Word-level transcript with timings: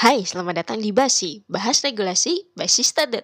Hai, 0.00 0.24
selamat 0.24 0.64
datang 0.64 0.80
di 0.80 0.96
Basi, 0.96 1.44
bahas 1.44 1.84
regulasi 1.84 2.48
basista.id. 2.56 3.20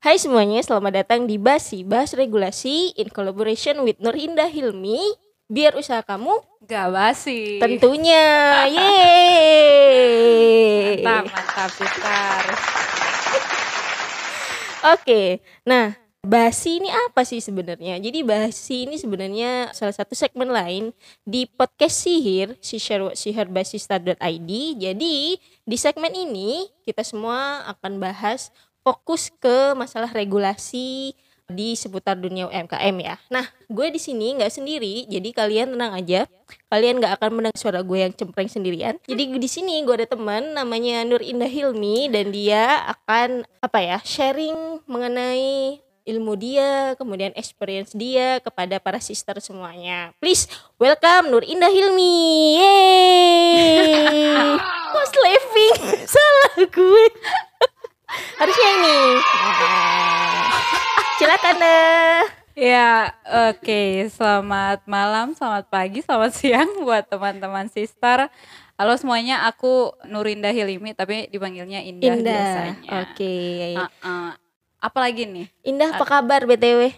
Hai 0.00 0.16
semuanya, 0.16 0.64
selamat 0.64 1.04
datang 1.04 1.28
di 1.28 1.36
Basi, 1.36 1.84
bahas 1.84 2.16
regulasi 2.16 2.96
in 2.96 3.12
collaboration 3.12 3.84
with 3.84 4.00
Nur 4.00 4.16
Indah 4.16 4.48
Hilmi. 4.48 5.20
Biar 5.52 5.76
usaha 5.76 6.00
kamu 6.00 6.32
Gak 6.64 6.96
basi. 6.96 7.60
tentunya. 7.60 8.24
Yeay. 8.72 9.84
Mantap, 11.04 11.28
mantap 11.28 11.68
sister. 11.76 12.40
Oke, 14.96 15.44
nah 15.68 16.05
Basi 16.26 16.82
ini 16.82 16.90
apa 16.90 17.22
sih 17.22 17.38
sebenarnya? 17.38 18.02
Jadi 18.02 18.26
Basi 18.26 18.82
ini 18.82 18.98
sebenarnya 18.98 19.70
salah 19.70 19.94
satu 19.94 20.18
segmen 20.18 20.50
lain 20.50 20.90
di 21.22 21.46
podcast 21.46 22.02
Sihir, 22.02 22.58
Sihir 22.58 23.14
Sihir 23.14 23.46
Basista.id. 23.46 24.50
Jadi 24.74 25.38
di 25.38 25.76
segmen 25.78 26.10
ini 26.10 26.66
kita 26.82 27.06
semua 27.06 27.70
akan 27.70 28.02
bahas 28.02 28.50
fokus 28.82 29.30
ke 29.38 29.78
masalah 29.78 30.10
regulasi 30.10 31.14
di 31.46 31.78
seputar 31.78 32.18
dunia 32.18 32.50
UMKM 32.50 32.96
ya. 32.98 33.22
Nah, 33.30 33.46
gue 33.70 33.86
di 33.94 34.02
sini 34.02 34.34
nggak 34.34 34.50
sendiri, 34.50 35.06
jadi 35.06 35.30
kalian 35.30 35.78
tenang 35.78 35.94
aja. 35.94 36.26
Kalian 36.66 36.98
nggak 36.98 37.22
akan 37.22 37.30
mendengar 37.38 37.54
suara 37.54 37.86
gue 37.86 38.02
yang 38.02 38.10
cempreng 38.10 38.50
sendirian. 38.50 38.98
Jadi 39.06 39.30
di 39.30 39.46
sini 39.46 39.78
gue 39.86 39.94
ada 39.94 40.10
teman 40.10 40.58
namanya 40.58 41.06
Nur 41.06 41.22
Indah 41.22 41.46
Hilmi 41.46 42.10
dan 42.10 42.34
dia 42.34 42.82
akan 42.90 43.46
apa 43.62 43.78
ya 43.78 43.98
sharing 44.02 44.82
mengenai 44.90 45.85
ilmu 46.06 46.38
dia, 46.38 46.94
kemudian 46.94 47.34
experience 47.34 47.90
dia 47.90 48.38
kepada 48.38 48.78
para 48.78 49.02
sister 49.02 49.34
semuanya. 49.42 50.14
Please 50.22 50.46
welcome 50.78 51.34
Nur 51.34 51.42
Indah 51.42 51.66
Hilmi. 51.68 52.62
Yeay. 52.62 54.54
Kok 54.94 55.06
slaving? 55.10 55.76
Salah 56.14 56.54
gue. 56.62 57.06
Harusnya 58.38 58.68
ini. 58.78 58.98
Silakan 61.18 61.56
deh. 61.58 62.22
Ya, 62.56 63.12
oke. 63.52 64.08
Selamat 64.08 64.80
malam, 64.88 65.34
selamat 65.34 65.68
pagi, 65.68 66.00
selamat 66.00 66.32
siang 66.32 66.70
buat 66.86 67.04
teman-teman 67.10 67.66
sister. 67.68 68.30
Halo 68.78 68.94
semuanya, 68.96 69.44
aku 69.50 69.92
Nurinda 70.06 70.54
Hilimi 70.54 70.94
tapi 70.94 71.26
dipanggilnya 71.28 71.82
Indah, 71.82 72.14
Indah. 72.14 72.30
biasanya. 72.30 72.92
Oke. 73.04 73.36
Uh-uh. 73.74 74.45
Apalagi 74.86 75.26
nih? 75.26 75.50
Indah 75.66 75.98
apa 75.98 76.06
kabar 76.06 76.46
BTW? 76.46 76.94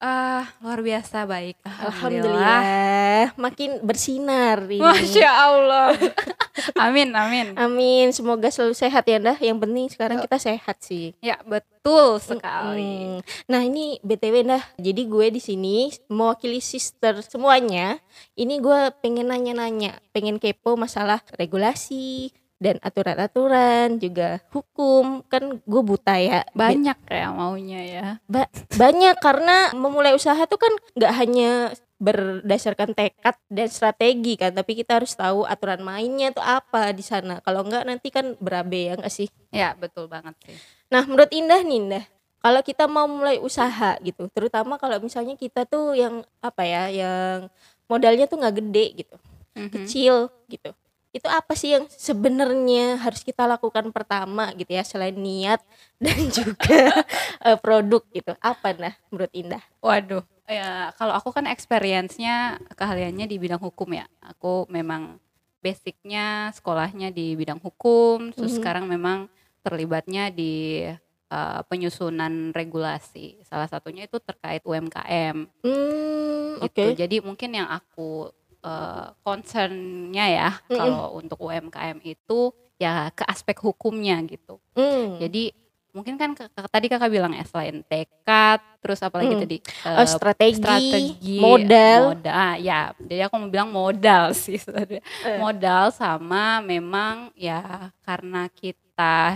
Ah, 0.00 0.48
luar 0.64 0.80
biasa 0.80 1.28
baik. 1.28 1.60
Alhamdulillah. 1.60 3.36
Makin 3.36 3.84
bersinar 3.84 4.64
ini. 4.64 4.80
Masya 4.80 5.28
Allah. 5.28 5.92
amin, 6.88 7.12
amin. 7.12 7.52
Amin, 7.52 8.08
semoga 8.16 8.48
selalu 8.48 8.72
sehat 8.72 9.04
ya 9.04 9.20
Dah. 9.20 9.36
Yang 9.36 9.58
penting 9.60 9.86
sekarang 9.92 10.24
kita 10.24 10.40
sehat 10.40 10.80
sih. 10.80 11.12
Ya, 11.20 11.36
betul 11.44 12.16
sekali. 12.16 13.20
Hmm. 13.20 13.52
Nah 13.52 13.60
ini 13.60 14.00
btw 14.00 14.40
dah. 14.40 14.64
Jadi 14.80 15.04
gue 15.04 15.26
di 15.36 15.40
sini 15.44 15.92
mewakili 16.08 16.64
sister 16.64 17.20
semuanya. 17.20 18.00
Ini 18.40 18.56
gue 18.56 18.96
pengen 19.04 19.28
nanya-nanya, 19.28 20.00
pengen 20.16 20.40
kepo 20.40 20.80
masalah 20.80 21.20
regulasi 21.36 22.32
dan 22.60 22.76
aturan-aturan 22.78 23.96
juga 23.96 24.38
hukum 24.52 25.24
kan 25.26 25.58
gue 25.58 25.82
buta 25.82 26.14
ya 26.14 26.44
Banyak 26.52 26.98
ya 27.08 27.32
maunya 27.32 27.80
ya. 27.80 28.06
Ba- 28.28 28.52
banyak 28.76 29.16
karena 29.18 29.72
memulai 29.72 30.12
usaha 30.12 30.38
tuh 30.44 30.60
kan 30.60 30.70
nggak 30.92 31.14
hanya 31.16 31.50
berdasarkan 31.96 32.92
tekad 32.92 33.36
dan 33.48 33.68
strategi 33.68 34.36
kan 34.36 34.52
tapi 34.52 34.72
kita 34.72 35.00
harus 35.00 35.12
tahu 35.12 35.44
aturan 35.44 35.80
mainnya 35.80 36.32
tuh 36.32 36.40
apa 36.40 36.92
di 36.92 37.04
sana 37.04 37.40
kalau 37.40 37.60
nggak 37.60 37.84
nanti 37.84 38.08
kan 38.08 38.36
berabe 38.40 38.88
ya 38.88 38.96
nggak 38.96 39.12
sih 39.12 39.28
Ya, 39.50 39.74
betul 39.74 40.06
banget 40.06 40.38
sih. 40.46 40.54
Nah, 40.88 41.02
menurut 41.02 41.26
Indah 41.34 41.58
nih, 41.60 41.76
Indah, 41.76 42.04
kalau 42.38 42.62
kita 42.62 42.86
mau 42.86 43.04
mulai 43.04 43.36
usaha 43.36 43.98
gitu, 43.98 44.30
terutama 44.30 44.78
kalau 44.78 45.02
misalnya 45.02 45.34
kita 45.34 45.66
tuh 45.66 45.90
yang 45.92 46.22
apa 46.38 46.62
ya, 46.62 46.86
yang 46.86 47.50
modalnya 47.84 48.30
tuh 48.30 48.38
nggak 48.38 48.56
gede 48.62 48.86
gitu, 49.02 49.16
Mhm. 49.58 49.70
kecil 49.74 50.14
gitu. 50.46 50.70
Itu 51.10 51.26
apa 51.26 51.58
sih 51.58 51.74
yang 51.74 51.90
sebenarnya 51.90 53.02
harus 53.02 53.26
kita 53.26 53.42
lakukan 53.44 53.90
pertama 53.90 54.54
gitu 54.54 54.70
ya, 54.70 54.86
selain 54.86 55.14
niat 55.14 55.58
dan 56.04 56.18
juga 56.30 57.02
eh, 57.42 57.58
produk 57.58 58.02
gitu. 58.14 58.32
Apa 58.38 58.74
nah 58.78 58.94
menurut 59.10 59.32
Indah? 59.34 59.62
Waduh, 59.82 60.22
ya 60.46 60.94
kalau 60.94 61.18
aku 61.18 61.34
kan 61.34 61.50
experience-nya 61.50 62.58
keahliannya 62.78 63.26
di 63.26 63.36
bidang 63.36 63.58
hukum 63.58 63.90
ya. 63.90 64.06
Aku 64.22 64.70
memang 64.70 65.18
basicnya 65.60 66.48
sekolahnya 66.56 67.12
di 67.12 67.36
bidang 67.36 67.60
hukum, 67.60 68.32
terus 68.32 68.54
Mhm. 68.54 68.58
sekarang 68.62 68.84
memang 68.88 69.28
terlibatnya 69.60 70.32
di 70.32 70.88
uh, 71.28 71.60
penyusunan 71.68 72.48
regulasi. 72.50 73.36
Salah 73.44 73.68
satunya 73.68 74.08
itu 74.08 74.16
terkait 74.18 74.64
UMKM 74.64 75.36
Hmm, 75.60 76.64
oke. 76.64 76.72
gitu. 76.72 76.96
Jadi 76.96 77.20
mungkin 77.20 77.50
yang 77.52 77.68
aku 77.68 78.32
uh, 78.62 79.12
concernnya 79.20 80.26
ya 80.26 80.50
Mhm. 80.68 80.76
kalau 80.76 81.06
untuk 81.16 81.38
UMKM 81.40 81.98
itu 82.04 82.52
ya 82.76 83.12
ke 83.12 83.24
aspek 83.28 83.60
hukumnya 83.60 84.16
gitu. 84.24 84.56
Hmm. 84.72 85.20
Jadi 85.20 85.52
mungkin 85.90 86.16
kan 86.16 86.32
tadi 86.70 86.86
kakak 86.86 87.10
bilang 87.10 87.34
ya 87.34 87.44
selain 87.44 87.82
tekad, 87.84 88.62
terus 88.80 88.98
apalagi 88.98 89.32
Hmm. 89.32 89.42
tadi 89.44 89.56
Oh, 89.84 90.00
eh, 90.00 90.08
strategi, 90.08 90.56
strategi, 90.56 91.36
modal. 91.36 92.16
modal, 92.16 92.32
ah, 92.32 92.56
ya. 92.56 92.90
Jadi 92.96 93.20
aku 93.22 93.34
mau 93.36 93.48
bilang 93.48 93.70
modal 93.70 94.32
sih 94.42 94.56
sebenarnya. 94.56 95.04
Eh. 95.22 95.38
Modal 95.38 95.92
sama 95.92 96.58
memang 96.60 97.30
ya 97.32 97.60
karena 98.00 98.48
kita 98.50 98.82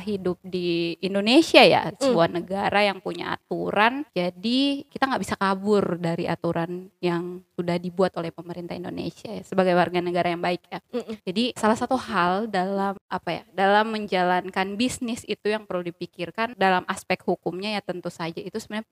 hidup 0.04 0.36
di 0.44 0.92
Indonesia 1.00 1.64
ya, 1.64 1.88
Hmm. 1.88 1.96
sebuah 1.96 2.28
negara 2.28 2.84
yang 2.84 3.00
punya 3.00 3.32
aturan, 3.32 4.04
jadi 4.12 4.84
kita 4.84 5.08
nggak 5.08 5.22
bisa 5.24 5.40
kabur 5.40 5.96
dari 5.96 6.28
aturan 6.28 6.92
yang 7.00 7.40
sudah 7.56 7.80
dibuat 7.80 8.12
oleh 8.14 8.28
pemerintah 8.28 8.76
Indonesia 8.76 9.32
ya, 9.32 9.40
sebagai 9.40 9.72
warga 9.72 10.04
negara 10.04 10.28
yang 10.28 10.44
baik 10.44 10.68
ya. 10.68 10.84
Mm-mm. 10.92 11.16
Jadi 11.24 11.56
salah 11.56 11.80
satu 11.80 11.96
hal 11.96 12.44
dalam 12.44 12.92
apa 13.08 13.30
ya, 13.30 13.42
dalam 13.56 13.88
menjalankan 13.88 14.76
bisnis 14.76 15.24
itu 15.24 15.48
yang 15.48 15.64
perlu 15.64 15.80
dipikirkan 15.80 16.52
dalam 16.54 16.84
aspek 16.84 17.24
hukumnya 17.24 17.72
ya 17.72 17.80
tentu 17.80 18.12
saja 18.12 18.44
itu 18.44 18.60
sebenarnya 18.60 18.84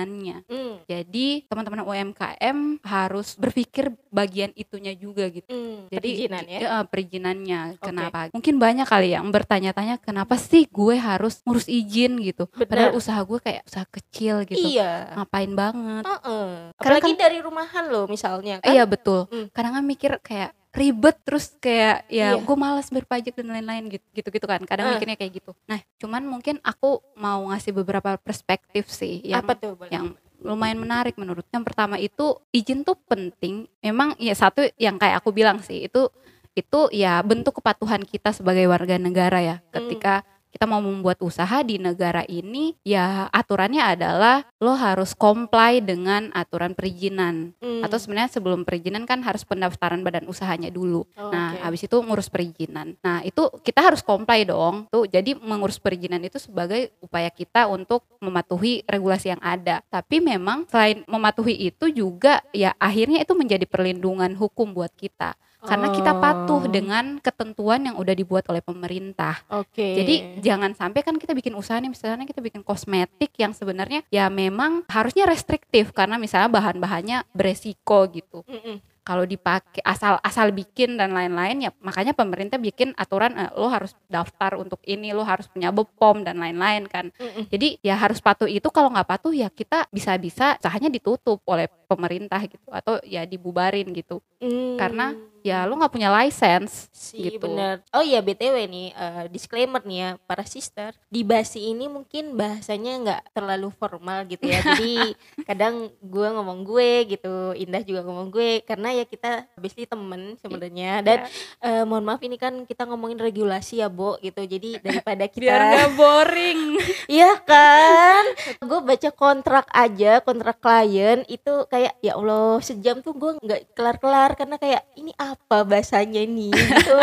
perizinannya. 0.00 0.36
Hmm. 0.48 0.74
Jadi 0.88 1.26
teman-teman 1.46 1.80
UMKM 1.84 2.58
harus 2.84 3.28
berpikir 3.36 3.92
bagian 4.08 4.50
itunya 4.56 4.96
juga 4.96 5.28
gitu. 5.28 5.46
Hmm. 5.46 5.86
Jadi 5.92 6.08
Perizinan 6.10 6.44
ya. 6.46 6.58
eh, 6.60 6.84
perizinannya. 6.88 7.60
Oke. 7.76 7.84
Kenapa? 7.90 8.18
Mungkin 8.32 8.54
banyak 8.56 8.86
kali 8.88 9.08
yang 9.12 9.28
bertanya-tanya 9.28 9.96
kenapa 10.00 10.34
sih 10.40 10.64
gue 10.66 10.96
harus 10.96 11.44
ngurus 11.44 11.68
izin 11.68 12.20
gitu. 12.20 12.48
Padahal 12.48 12.92
Benar. 12.92 13.00
usaha 13.00 13.20
gue 13.20 13.38
kayak 13.40 13.62
usaha 13.66 13.86
kecil 13.86 14.34
gitu. 14.48 14.66
Iya. 14.76 15.14
Ngapain 15.16 15.52
banget? 15.52 16.04
Heeh. 16.06 16.48
Karena 16.80 16.96
Apalagi 17.00 17.12
dari 17.16 17.38
rumahan 17.40 17.84
loh 17.88 18.04
misalnya 18.08 18.60
kan. 18.62 18.70
Iya 18.72 18.84
betul. 18.88 19.28
Hmm. 19.28 19.46
Kadang 19.52 19.72
kan 19.80 19.84
mikir 19.84 20.12
kayak 20.24 20.56
ribet 20.70 21.18
terus 21.26 21.50
kayak 21.58 22.06
ya 22.06 22.34
Iya. 22.34 22.46
gue 22.46 22.56
malas 22.56 22.86
berpajak 22.88 23.34
dan 23.34 23.50
lain-lain 23.50 23.90
gitu 23.90 24.06
gitu 24.14 24.28
gitu 24.30 24.46
kan. 24.46 24.62
Kadang 24.62 24.86
Eh. 24.86 24.90
mikirnya 24.96 25.18
kayak 25.18 25.32
gitu. 25.36 25.50
Nah, 25.66 25.82
cuman 25.98 26.22
mungkin 26.22 26.62
aku 26.62 27.02
mau 27.14 27.50
ngasih 27.50 27.74
beberapa 27.74 28.14
perspektif 28.16 28.86
sih 28.86 29.18
yang 29.24 29.42
Apa 29.42 29.58
tuh? 29.58 29.74
Boleh? 29.74 29.90
yang 29.90 30.14
lumayan 30.40 30.78
menarik 30.78 31.18
menurut. 31.18 31.44
Yang 31.50 31.64
pertama 31.66 31.98
itu 31.98 32.38
izin 32.48 32.80
tuh 32.80 32.94
penting. 32.96 33.66
Memang 33.80 34.14
ya 34.16 34.32
satu 34.32 34.62
yang 34.76 34.96
kayak 34.96 35.20
aku 35.20 35.34
bilang 35.34 35.58
sih 35.60 35.84
itu 35.84 36.06
itu 36.52 36.80
ya 36.90 37.18
bentuk 37.20 37.58
kepatuhan 37.58 38.02
kita 38.02 38.30
sebagai 38.30 38.66
warga 38.66 38.94
negara 38.96 39.38
ya. 39.38 39.56
Ketika 39.68 40.22
kita 40.50 40.66
mau 40.66 40.82
membuat 40.82 41.22
usaha 41.22 41.62
di 41.62 41.78
negara 41.78 42.26
ini 42.26 42.74
ya 42.82 43.30
aturannya 43.30 43.80
adalah 43.80 44.42
lo 44.58 44.74
harus 44.74 45.14
comply 45.14 45.78
dengan 45.78 46.28
aturan 46.30 46.74
perizinan 46.74 47.54
Hmm. 47.62 47.80
atau 47.80 47.96
sebenarnya 47.96 48.34
sebelum 48.34 48.66
perizinan 48.66 49.06
kan 49.06 49.22
harus 49.22 49.46
pendaftaran 49.46 50.02
badan 50.02 50.26
usahanya 50.26 50.68
dulu. 50.68 51.06
Oh, 51.16 51.30
Nah, 51.30 51.54
oke. 51.56 51.62
habis 51.64 51.80
itu 51.86 51.96
ngurus 51.96 52.28
perizinan. 52.28 52.98
Nah, 53.00 53.22
itu 53.22 53.46
kita 53.62 53.80
harus 53.80 54.02
comply 54.02 54.44
dong. 54.44 54.90
Tuh, 54.90 55.06
jadi 55.06 55.38
mengurus 55.38 55.78
perizinan 55.78 56.20
itu 56.20 56.36
sebagai 56.36 56.90
upaya 57.00 57.30
kita 57.30 57.70
untuk 57.70 58.04
mematuhi 58.18 58.82
regulasi 58.84 59.32
yang 59.32 59.42
ada. 59.42 59.80
Tapi 59.88 60.20
memang 60.20 60.66
selain 60.68 61.06
mematuhi 61.06 61.70
itu 61.70 61.88
juga 61.88 62.42
ya 62.50 62.74
akhirnya 62.76 63.22
itu 63.22 63.32
menjadi 63.32 63.64
perlindungan 63.64 64.34
hukum 64.34 64.74
buat 64.74 64.92
kita. 64.92 65.36
Karena 65.60 65.88
kita 65.90 66.12
patuh 66.14 66.38
Oh. 66.60 66.66
dengan 66.66 67.16
ketentuan 67.18 67.84
yang 67.84 67.96
udah 67.96 68.12
dibuat 68.12 68.44
oleh 68.46 68.60
pemerintah. 68.60 69.38
Oke. 69.48 69.96
Jadi 69.96 70.14
jangan 70.40 70.72
sampai 70.72 71.00
kan 71.00 71.16
kita 71.16 71.30
bikin 71.30 71.52
usaha 71.52 71.76
nih 71.76 71.88
misalnya 71.88 72.24
kita 72.24 72.40
bikin 72.40 72.60
kosmetik 72.60 73.32
yang 73.36 73.52
sebenarnya 73.52 74.02
ya 74.08 74.26
memang 74.26 74.84
harusnya 74.86 75.24
restriktif 75.24 75.92
karena 75.92 76.16
misalnya 76.16 76.48
bahan-bahannya 76.48 77.28
beresiko 77.30 78.08
gitu. 78.08 78.42
Mm-mm. 78.44 78.80
kalau 79.00 79.24
dipakai 79.24 79.80
asal 79.82 80.20
asal 80.20 80.52
bikin 80.52 80.94
dan 80.94 81.10
lain-lain 81.10 81.66
ya 81.66 81.70
makanya 81.80 82.12
pemerintah 82.12 82.60
bikin 82.60 82.92
aturan 82.94 83.32
eh, 83.32 83.50
lo 83.56 83.66
harus 83.66 83.96
daftar 84.06 84.54
untuk 84.54 84.78
ini 84.84 85.10
lo 85.10 85.24
harus 85.24 85.48
punya 85.48 85.72
bepom 85.72 86.22
dan 86.22 86.38
lain-lain 86.38 86.84
kan 86.86 87.08
Mm-mm. 87.16 87.48
jadi 87.48 87.80
ya 87.80 87.96
harus 87.96 88.20
patuh 88.20 88.46
itu 88.46 88.68
kalau 88.70 88.92
nggak 88.92 89.08
patuh 89.08 89.32
ya 89.34 89.48
kita 89.50 89.88
bisa-bisa 89.90 90.60
usahanya 90.60 90.92
ditutup 90.92 91.40
oleh 91.48 91.66
pemerintah 91.90 92.38
gitu 92.46 92.68
atau 92.70 93.02
ya 93.02 93.26
dibubarin 93.26 93.90
gitu. 93.90 94.22
Hmm. 94.40 94.80
karena 94.80 95.12
ya 95.40 95.64
lo 95.64 95.76
nggak 95.76 95.92
punya 95.92 96.12
license 96.12 96.88
sih 96.92 97.36
gitu. 97.36 97.48
bener. 97.48 97.80
Oh 97.96 98.04
iya 98.04 98.20
btw 98.20 98.68
nih 98.68 98.88
eh, 98.92 99.24
disclaimer 99.32 99.80
nih 99.84 99.98
ya 100.00 100.10
para 100.28 100.44
sister. 100.44 100.92
Di 101.08 101.24
basi 101.24 101.72
ini 101.72 101.88
mungkin 101.88 102.36
bahasanya 102.36 102.92
nggak 103.04 103.22
terlalu 103.36 103.72
formal 103.72 104.28
gitu 104.28 104.44
ya. 104.44 104.60
Jadi 104.76 105.16
kadang 105.48 105.88
gue 106.00 106.28
ngomong 106.28 106.60
gue 106.64 107.16
gitu 107.16 107.56
Indah 107.56 107.80
juga 107.84 108.04
ngomong 108.04 108.28
gue 108.28 108.60
karena 108.64 108.92
ya 108.92 109.04
kita 109.08 109.48
basically 109.56 109.88
temen 109.88 110.36
sebenarnya. 110.40 111.00
Dan 111.00 111.18
eh, 111.64 111.84
mohon 111.88 112.04
maaf 112.04 112.20
ini 112.20 112.36
kan 112.36 112.68
kita 112.68 112.84
ngomongin 112.84 113.20
regulasi 113.20 113.80
ya 113.80 113.88
Bo 113.88 114.20
gitu. 114.20 114.44
Jadi 114.44 114.80
daripada 114.80 115.24
kita 115.32 115.40
biar 115.40 115.60
nggak 115.72 115.90
boring. 115.96 116.60
Iya 117.10 117.42
kan? 117.42 118.24
gue 118.60 118.80
baca 118.86 119.10
kontrak 119.10 119.66
aja, 119.72 120.22
kontrak 120.22 120.62
klien 120.62 121.26
itu 121.26 121.66
kayak 121.66 121.79
ya 122.02 122.12
Allah 122.18 122.60
sejam 122.60 123.00
tuh 123.00 123.16
gue 123.16 123.30
nggak 123.40 123.72
kelar-kelar 123.72 124.36
karena 124.36 124.56
kayak 124.60 124.82
ini 124.98 125.14
apa 125.16 125.64
bahasanya 125.64 126.20
nih 126.26 126.52
gitu. 126.52 126.96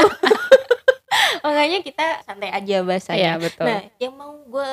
Makanya 1.46 1.80
kita 1.82 2.06
santai 2.28 2.52
aja 2.52 2.84
bahasanya. 2.84 3.18
Iya 3.18 3.34
betul 3.40 3.66
Nah, 3.66 3.82
yang 3.98 4.14
mau 4.14 4.34
gue 4.46 4.70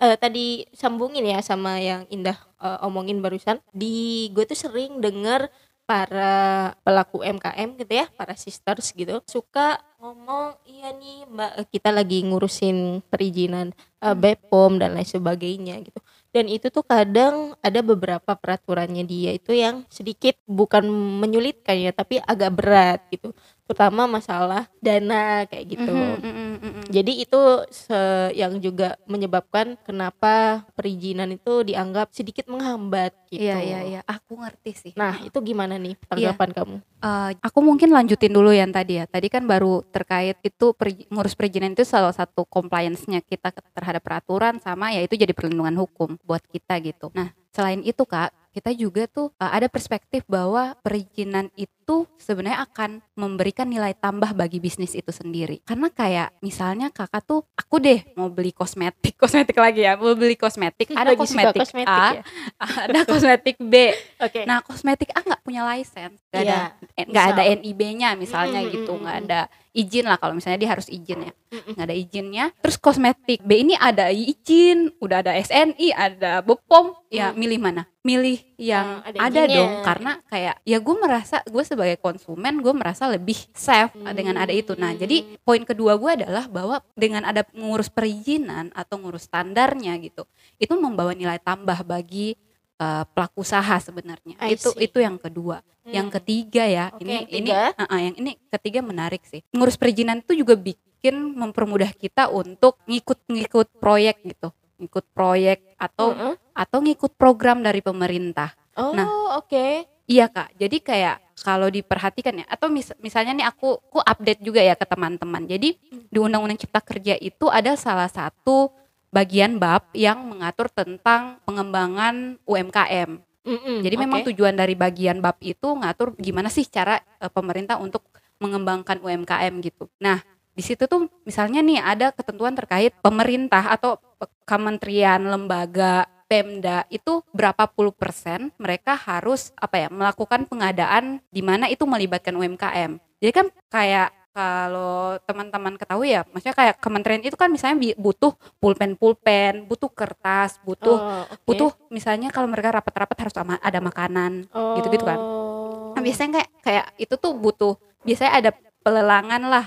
eh, 0.00 0.16
tadi 0.16 0.46
sambungin 0.72 1.24
ya 1.24 1.38
sama 1.44 1.78
yang 1.78 2.08
Indah 2.08 2.38
eh, 2.58 2.78
omongin 2.86 3.20
barusan. 3.20 3.60
Di 3.70 4.28
gue 4.32 4.44
tuh 4.48 4.58
sering 4.58 4.98
denger 4.98 5.52
para 5.84 6.72
pelaku 6.80 7.20
MKM 7.20 7.76
gitu 7.76 7.92
ya, 7.92 8.08
para 8.16 8.32
sisters 8.40 8.88
gitu, 8.96 9.20
suka 9.28 9.76
ngomong 10.00 10.56
iya 10.64 10.96
nih 10.96 11.28
Mbak 11.28 11.52
kita 11.68 11.92
lagi 11.92 12.24
ngurusin 12.24 13.04
perizinan 13.12 13.76
eh, 14.00 14.16
BPOM 14.16 14.80
dan 14.80 14.96
lain 14.96 15.04
sebagainya 15.04 15.76
gitu. 15.84 16.00
Dan 16.34 16.50
itu 16.50 16.66
tuh 16.66 16.82
kadang 16.82 17.54
ada 17.62 17.78
beberapa 17.78 18.34
peraturannya 18.34 19.06
dia 19.06 19.30
itu 19.38 19.54
yang 19.54 19.86
sedikit 19.86 20.34
bukan 20.50 20.82
menyulitkan 21.22 21.78
ya, 21.78 21.94
tapi 21.94 22.18
agak 22.18 22.50
berat 22.58 22.98
gitu. 23.14 23.30
Terutama 23.64 24.04
masalah 24.04 24.68
dana 24.78 25.48
kayak 25.48 25.64
gitu. 25.72 25.88
Mhm, 25.92 26.20
mhm, 26.20 26.52
mhm. 26.60 26.82
Jadi 26.92 27.12
itu 27.24 27.40
se- 27.72 28.32
yang 28.36 28.60
juga 28.60 29.00
menyebabkan 29.08 29.80
kenapa 29.80 30.68
perizinan 30.76 31.32
itu 31.32 31.64
dianggap 31.64 32.12
sedikit 32.12 32.44
menghambat 32.52 33.16
gitu. 33.32 33.40
Iya 33.40 33.56
iya 33.64 33.80
iya, 33.84 34.00
aku 34.04 34.36
ngerti 34.36 34.72
sih. 34.76 34.92
Nah, 34.96 35.16
itu 35.24 35.38
gimana 35.40 35.80
nih 35.80 35.96
tanggapan 36.04 36.50
kamu? 36.52 36.76
Eh, 37.04 37.30
aku 37.40 37.58
mungkin 37.60 37.92
lanjutin 37.92 38.32
dulu 38.32 38.48
yang 38.52 38.72
tadi 38.72 39.00
ya. 39.00 39.04
Tadi 39.04 39.28
kan 39.28 39.44
baru 39.44 39.84
terkait 39.92 40.40
itu 40.40 40.72
peri- 40.72 41.04
ngurus 41.12 41.36
perizinan 41.36 41.72
itu 41.72 41.84
salah 41.84 42.12
satu 42.12 42.48
compliance-nya 42.48 43.20
kita 43.20 43.52
terhadap 43.76 44.00
peraturan 44.00 44.56
sama 44.60 44.92
ya 44.92 45.04
itu 45.04 45.16
jadi 45.16 45.32
perlindungan 45.36 45.76
hukum 45.84 46.16
buat 46.24 46.40
kita 46.48 46.80
gitu. 46.80 47.12
Nah, 47.12 47.32
selain 47.52 47.84
itu 47.84 48.08
Kak, 48.08 48.32
kita 48.56 48.72
juga 48.72 49.04
tuh 49.04 49.28
eh, 49.36 49.50
ada 49.52 49.68
perspektif 49.68 50.24
bahwa 50.24 50.72
perizinan 50.80 51.52
itu 51.60 51.83
sebenarnya 52.16 52.64
akan 52.64 53.04
memberikan 53.14 53.68
nilai 53.68 53.92
tambah 53.92 54.32
bagi 54.32 54.58
bisnis 54.58 54.96
itu 54.96 55.12
sendiri. 55.12 55.60
Karena 55.62 55.92
kayak 55.92 56.40
misalnya 56.40 56.88
Kakak 56.88 57.22
tuh 57.28 57.44
aku 57.52 57.76
deh 57.78 58.00
mau 58.16 58.32
beli 58.32 58.50
kosmetik, 58.50 59.14
kosmetik 59.22 59.54
lagi 59.60 59.84
ya, 59.84 59.94
mau 60.00 60.16
beli 60.16 60.34
kosmetik, 60.34 60.96
ada 60.96 61.12
Lagi 61.12 61.20
kosmetik, 61.20 61.60
kosmetik 61.60 61.92
A, 61.92 62.08
ya? 62.16 62.22
ada 62.88 63.00
kosmetik 63.04 63.56
B. 63.60 63.74
Oke. 64.18 64.40
Nah, 64.48 64.64
kosmetik 64.64 65.12
A 65.12 65.20
nggak 65.20 65.42
punya 65.44 65.62
license, 65.68 66.16
nggak 66.32 66.42
Iya, 66.42 66.72
ada 66.72 66.96
eh, 66.96 67.04
nggak 67.04 67.26
ada. 67.36 67.42
NIB-nya 67.60 68.08
misalnya 68.16 68.60
Mm, 68.64 68.66
mm, 68.66 68.74
gitu, 68.74 68.92
nggak 68.96 69.18
ada 69.28 69.40
izin 69.74 70.06
lah 70.06 70.16
kalau 70.22 70.38
misalnya 70.38 70.62
dia 70.62 70.70
harus 70.70 70.86
izin 70.86 71.26
ya, 71.26 71.32
nggak 71.50 71.86
ada 71.90 71.96
izinnya. 71.98 72.44
Terus 72.62 72.78
kosmetik 72.78 73.42
B 73.42 73.66
ini 73.66 73.74
ada 73.74 74.06
izin, 74.08 74.94
udah 75.02 75.18
ada 75.20 75.34
SNI, 75.34 75.90
ada 75.90 76.40
BPOM, 76.46 76.94
ya 77.10 77.34
Mm. 77.34 77.36
milih 77.36 77.58
mana? 77.58 77.82
Milih 78.06 78.38
yang 78.56 79.00
Yang 79.00 79.04
ada 79.04 79.18
ada, 79.18 79.40
izinnya. 79.40 79.56
dong, 79.56 79.72
karena 79.82 80.12
kayak 80.24 80.54
ya 80.62 80.78
gue 80.78 80.96
merasa 80.96 81.36
gue 81.44 81.64
sebagai 81.64 81.96
konsumen 81.96 82.54
gue 82.58 82.70
merasa 82.70 83.04
lebih 83.06 83.36
safe 83.50 83.90
dengan 84.12 84.36
ada 84.36 84.50
itu. 84.50 84.72
Nah, 84.74 84.92
jadi 84.92 85.20
Hmm. 85.20 85.36
poin 85.40 85.62
kedua 85.62 85.94
gue 85.94 86.10
adalah 86.22 86.46
bahwa 86.46 86.78
dengan 86.92 87.22
ada 87.22 87.42
ngurus 87.50 87.88
perizinan 87.88 88.70
atau 88.70 88.96
ngurus 88.96 89.24
standarnya 89.24 89.94
gitu, 89.98 90.24
itu 90.56 90.72
membawa 90.74 91.12
nilai 91.12 91.38
tambah 91.38 91.82
bagi 91.82 92.34
eh, 92.74 93.04
pelaku 93.06 93.40
usaha 93.40 93.78
sebenarnya. 93.78 94.34
Itu 94.50 94.74
itu 94.76 94.98
yang 94.98 95.14
kedua. 95.14 95.62
Yang 95.86 96.06
Hmm. 96.10 96.14
ketiga 96.18 96.64
ya, 96.66 96.84
Oke, 96.90 97.00
ini 97.00 97.12
yang 97.12 97.26
ini 97.28 97.50
ketiga. 97.54 97.60
uh-uh, 97.78 98.00
yang 98.02 98.14
ini 98.18 98.30
ketiga 98.50 98.80
menarik 98.80 99.22
sih. 99.22 99.46
Ngurus 99.50 99.76
perizinan 99.76 100.18
itu 100.18 100.34
juga 100.34 100.58
bikin 100.58 101.14
mempermudah 101.32 101.94
kita 101.94 102.26
untuk 102.28 102.74
ngikut-ngikut 102.84 103.78
proyek 103.78 104.18
gitu. 104.24 104.50
Ngikut 104.76 105.04
proyek 105.10 105.76
atau 105.76 106.12
Mm-mm. 106.12 106.34
atau 106.52 106.78
ngikut 106.80 107.14
program 107.14 107.60
dari 107.60 107.78
pemerintah. 107.78 108.52
Oh, 108.74 108.90
Nah. 108.92 109.38
oke. 109.38 109.86
Iya 110.04 110.28
kak, 110.28 110.52
jadi 110.60 110.76
kayak 110.78 111.16
kalau 111.40 111.72
diperhatikan 111.72 112.36
ya, 112.36 112.44
atau 112.44 112.68
mis- 112.68 112.92
misalnya 113.00 113.32
nih 113.32 113.46
aku, 113.48 113.80
aku 113.80 114.04
update 114.04 114.44
juga 114.44 114.60
ya 114.60 114.76
ke 114.76 114.84
teman-teman. 114.84 115.48
Jadi 115.48 115.80
di 115.88 116.18
Undang-Undang 116.20 116.60
Cipta 116.60 116.84
Kerja 116.84 117.16
itu 117.16 117.48
ada 117.48 117.72
salah 117.74 118.12
satu 118.12 118.68
bagian 119.08 119.56
bab 119.56 119.88
yang 119.96 120.20
mengatur 120.28 120.68
tentang 120.68 121.40
pengembangan 121.48 122.36
UMKM. 122.44 123.16
Mm-mm, 123.44 123.80
Jadi 123.80 123.96
memang 123.96 124.20
oke. 124.20 124.28
tujuan 124.28 124.52
dari 124.52 124.72
bagian 124.72 125.20
bab 125.20 125.40
itu 125.40 125.68
ngatur 125.72 126.12
gimana 126.16 126.48
sih 126.48 126.64
cara 126.64 126.96
eh, 126.98 127.28
pemerintah 127.28 127.76
untuk 127.76 128.04
mengembangkan 128.36 129.00
UMKM 129.00 129.54
gitu. 129.60 129.88
Nah 130.00 130.20
di 130.50 130.60
situ 130.60 130.84
tuh 130.84 131.08
misalnya 131.24 131.60
nih 131.60 131.78
ada 131.78 132.06
ketentuan 132.10 132.52
terkait 132.52 132.92
pemerintah 133.00 133.68
atau 133.68 133.96
kementerian, 134.44 135.20
lembaga, 135.24 136.08
Pemda 136.24 136.88
itu 136.88 137.20
berapa 137.36 137.68
puluh 137.68 137.92
persen 137.92 138.48
mereka 138.56 138.96
harus 138.96 139.52
apa 139.60 139.86
ya 139.86 139.88
melakukan 139.92 140.48
pengadaan 140.48 141.20
di 141.28 141.44
mana 141.44 141.68
itu 141.68 141.84
melibatkan 141.84 142.32
UMKM. 142.32 142.96
Jadi 143.20 143.32
kan 143.32 143.46
kayak 143.68 144.08
kalau 144.34 145.14
teman-teman 145.30 145.78
ketahui 145.78 146.10
ya, 146.10 146.26
maksudnya 146.34 146.58
kayak 146.58 146.82
kementerian 146.82 147.22
itu 147.22 147.38
kan 147.38 147.54
misalnya 147.54 147.94
butuh 147.94 148.34
pulpen-pulpen, 148.58 149.70
butuh 149.70 149.86
kertas, 149.94 150.58
butuh 150.66 150.98
Oh, 150.98 151.22
oke. 151.22 151.46
butuh 151.46 151.70
misalnya 151.94 152.34
kalau 152.34 152.50
mereka 152.50 152.74
rapat-rapat 152.74 153.14
harus 153.14 153.34
ada 153.38 153.78
makanan 153.78 154.50
gitu-gitu 154.80 155.06
kan. 155.06 155.20
Oh. 155.22 155.94
Nah, 155.94 156.02
biasanya 156.02 156.42
kayak 156.42 156.50
kayak 156.66 156.86
itu 156.98 157.14
tuh 157.14 157.30
butuh 157.38 157.78
biasanya 158.02 158.32
ada 158.42 158.50
pelelangan 158.82 159.42
lah 159.46 159.66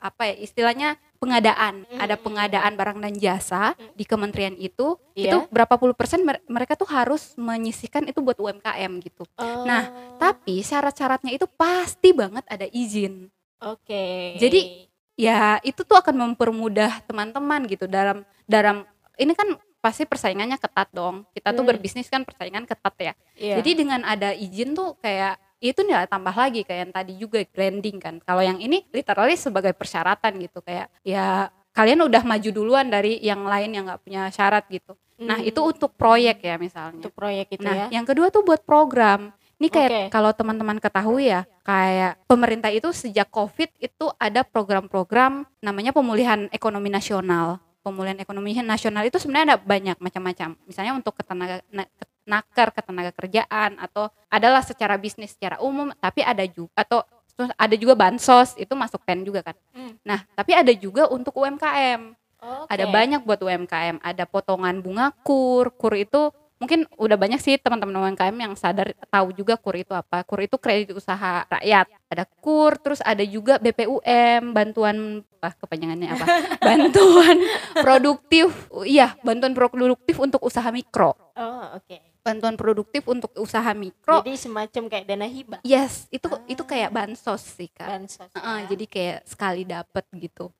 apa 0.00 0.32
ya 0.32 0.34
istilahnya 0.40 0.96
pengadaan 1.18 1.82
ada 1.92 2.14
Mm. 2.14 2.22
pengadaan 2.22 2.72
barang 2.72 2.98
dan 2.98 3.14
jasa 3.14 3.62
di 3.92 4.02
kementerian 4.02 4.54
itu 4.54 4.96
Iya. 5.12 5.28
itu 5.28 5.38
berapa 5.48 5.74
puluh 5.74 5.92
persen 5.92 6.22
mer- 6.22 6.42
mereka 6.46 6.72
tuh 6.72 6.86
harus 6.86 7.34
menyisikan 7.34 8.06
itu 8.06 8.18
buat 8.18 8.36
UMKM 8.36 9.02
gitu 9.02 9.26
Oh, 9.34 9.62
Nah, 9.62 9.90
tapi 10.16 10.58
syarat-syaratnya 10.60 11.30
itu 11.30 11.50
pasti 11.50 12.10
banget 12.10 12.46
ada 12.46 12.64
izin 12.64 13.28
oke. 13.58 14.38
Jadi, 14.38 14.86
ya 15.14 15.58
itu 15.60 15.82
tuh 15.82 15.94
akan 15.94 16.14
mempermudah 16.30 17.02
teman-teman 17.04 17.66
gitu 17.66 17.84
dalam 17.84 18.22
dalam 18.44 18.86
ini 19.14 19.34
kan 19.34 19.50
pasti 19.78 20.02
persaingannya 20.02 20.54
ketat 20.56 20.90
dong 20.90 21.26
kita 21.32 21.50
tuh 21.50 21.62
Hmm. 21.62 21.70
berbisnis 21.72 22.06
kan 22.06 22.22
persaingan 22.22 22.62
ketat 22.62 22.94
ya 22.96 23.12
Iya. 23.34 23.58
jadi 23.58 23.70
dengan 23.76 24.00
ada 24.02 24.30
izin 24.30 24.74
tuh 24.74 24.94
kayak 24.96 25.38
itu 25.58 25.80
nilai 25.82 26.06
tambah 26.06 26.32
lagi 26.32 26.62
kayak 26.62 26.80
yang 26.88 26.92
tadi 26.94 27.12
juga 27.18 27.42
branding 27.42 27.98
kan 27.98 28.14
kalau 28.22 28.42
yang 28.42 28.58
ini 28.62 28.86
literally 28.94 29.34
sebagai 29.34 29.74
persyaratan 29.74 30.38
gitu 30.38 30.62
kayak 30.62 30.86
ya 31.02 31.50
kalian 31.74 32.06
udah 32.06 32.22
maju 32.22 32.50
duluan 32.50 32.86
dari 32.86 33.18
yang 33.22 33.42
lain 33.42 33.74
yang 33.74 33.84
nggak 33.86 34.02
punya 34.02 34.22
syarat 34.30 34.66
gitu 34.70 34.94
nah 35.18 35.42
Hmm, 35.42 35.50
itu 35.50 35.58
untuk 35.58 35.98
proyek 35.98 36.46
ya 36.46 36.54
misalnya 36.62 36.94
untuk 37.02 37.10
proyek 37.10 37.58
itu 37.58 37.66
Nah, 37.66 37.74
ya. 37.74 37.86
yang 37.90 38.06
kedua 38.06 38.30
tuh 38.30 38.46
buat 38.46 38.62
program. 38.62 39.34
Ini 39.58 39.66
kayak 39.66 39.90
Oke. 39.90 40.02
kalau 40.14 40.30
teman-teman 40.30 40.78
ketahui 40.78 41.34
ya, 41.34 41.42
kayak 41.66 42.22
pemerintah 42.30 42.70
itu 42.70 42.94
sejak 42.94 43.26
Covid 43.26 43.66
itu 43.82 44.06
ada 44.14 44.46
program-program 44.46 45.42
namanya 45.58 45.90
pemulihan 45.90 46.46
ekonomi 46.54 46.86
nasional. 46.86 47.58
Pemulihan 47.80 48.18
ekonomi 48.20 48.52
nasional 48.60 49.06
itu 49.06 49.16
sebenarnya 49.16 49.54
ada 49.54 49.58
banyak 49.58 49.96
macam-macam. 50.02 50.58
Misalnya 50.66 50.92
untuk 50.98 51.14
ketenaga 51.16 51.62
na- 51.72 51.88
naker 52.28 52.68
ketenaga 52.74 53.10
kerjaan 53.16 53.80
atau 53.80 54.12
adalah 54.28 54.60
secara 54.60 55.00
bisnis 55.00 55.32
secara 55.32 55.56
umum, 55.64 55.88
tapi 55.96 56.20
ada 56.20 56.44
juga 56.44 56.68
atau 56.76 57.00
terus 57.38 57.54
ada 57.54 57.74
juga 57.78 57.94
bansos 57.94 58.58
itu 58.58 58.74
masuk 58.74 59.00
pen 59.06 59.22
juga 59.22 59.40
kan. 59.46 59.56
Hmm. 59.72 59.94
Nah, 60.02 60.26
tapi 60.34 60.52
ada 60.58 60.74
juga 60.74 61.06
untuk 61.08 61.38
UMKM 61.38 62.18
Oke. 62.38 62.70
ada 62.70 62.84
banyak 62.86 63.20
buat 63.26 63.40
UMKM 63.42 63.98
ada 63.98 64.24
potongan 64.26 64.78
bunga 64.78 65.10
kur 65.26 65.74
kur 65.74 65.94
itu 65.98 66.30
mungkin 66.58 66.84
udah 66.98 67.14
banyak 67.14 67.38
sih 67.38 67.54
teman-teman 67.56 68.10
UMKM 68.10 68.34
yang 68.34 68.54
sadar 68.58 68.90
tahu 69.08 69.30
juga 69.30 69.54
KUR 69.54 69.76
itu 69.86 69.94
apa. 69.94 70.26
KUR 70.26 70.50
itu 70.50 70.56
kredit 70.58 70.90
usaha 70.94 71.46
rakyat. 71.46 71.86
Ada 72.10 72.24
KUR, 72.26 72.72
terus 72.82 73.00
ada 73.02 73.22
juga 73.22 73.62
BPUM, 73.62 74.52
bantuan 74.52 75.22
ah 75.38 75.54
kepanjangannya 75.54 76.18
apa? 76.18 76.26
bantuan 76.68 77.36
produktif. 77.78 78.50
Iya, 78.82 79.14
bantuan 79.22 79.54
produktif 79.54 80.18
untuk 80.18 80.42
usaha 80.42 80.66
mikro. 80.74 81.14
Oh, 81.38 81.78
oke. 81.78 81.96
Bantuan 82.26 82.58
produktif 82.58 83.06
untuk 83.08 83.32
usaha 83.38 83.70
mikro. 83.72 84.20
Jadi 84.20 84.36
semacam 84.36 84.82
kayak 84.90 85.04
dana 85.08 85.24
hibah. 85.30 85.60
yes, 85.64 86.10
itu 86.10 86.28
itu 86.50 86.60
kayak 86.66 86.90
bansos 86.92 87.40
sih, 87.40 87.70
Kak. 87.70 87.88
Bansos. 87.88 88.30
Heeh, 88.34 88.58
ya. 88.66 88.66
jadi 88.74 88.84
kayak 88.84 89.18
sekali 89.24 89.62
dapet 89.64 90.04
gitu. 90.18 90.50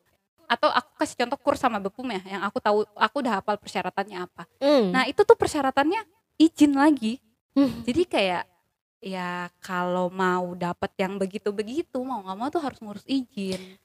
Atau 0.49 0.73
aku 0.73 0.91
kasih 0.97 1.17
contoh 1.25 1.39
KUR 1.39 1.57
sama 1.61 1.77
BPUM 1.79 2.09
ya, 2.17 2.23
yang 2.39 2.43
aku 2.43 2.59
tahu 2.59 2.89
aku 2.97 3.17
udah 3.21 3.39
hafal 3.39 3.61
persyaratannya 3.61 4.17
apa. 4.25 4.49
Hmm. 4.59 4.91
Nah, 4.91 5.05
itu 5.05 5.21
tuh 5.23 5.37
persyaratannya 5.37 6.01
izin 6.41 6.73
lagi. 6.73 7.21
Hmm. 7.53 7.85
Jadi 7.85 8.03
kayak 8.09 8.45
ya 8.99 9.47
kalau 9.63 10.11
mau 10.11 10.57
dapat 10.59 10.91
yang 10.99 11.21
begitu-begitu 11.21 12.03
mau 12.03 12.19
nggak 12.25 12.37
mau 12.39 12.49
tuh 12.49 12.63
harus 12.65 12.81
ngurus 12.81 13.05
izin. 13.07 13.79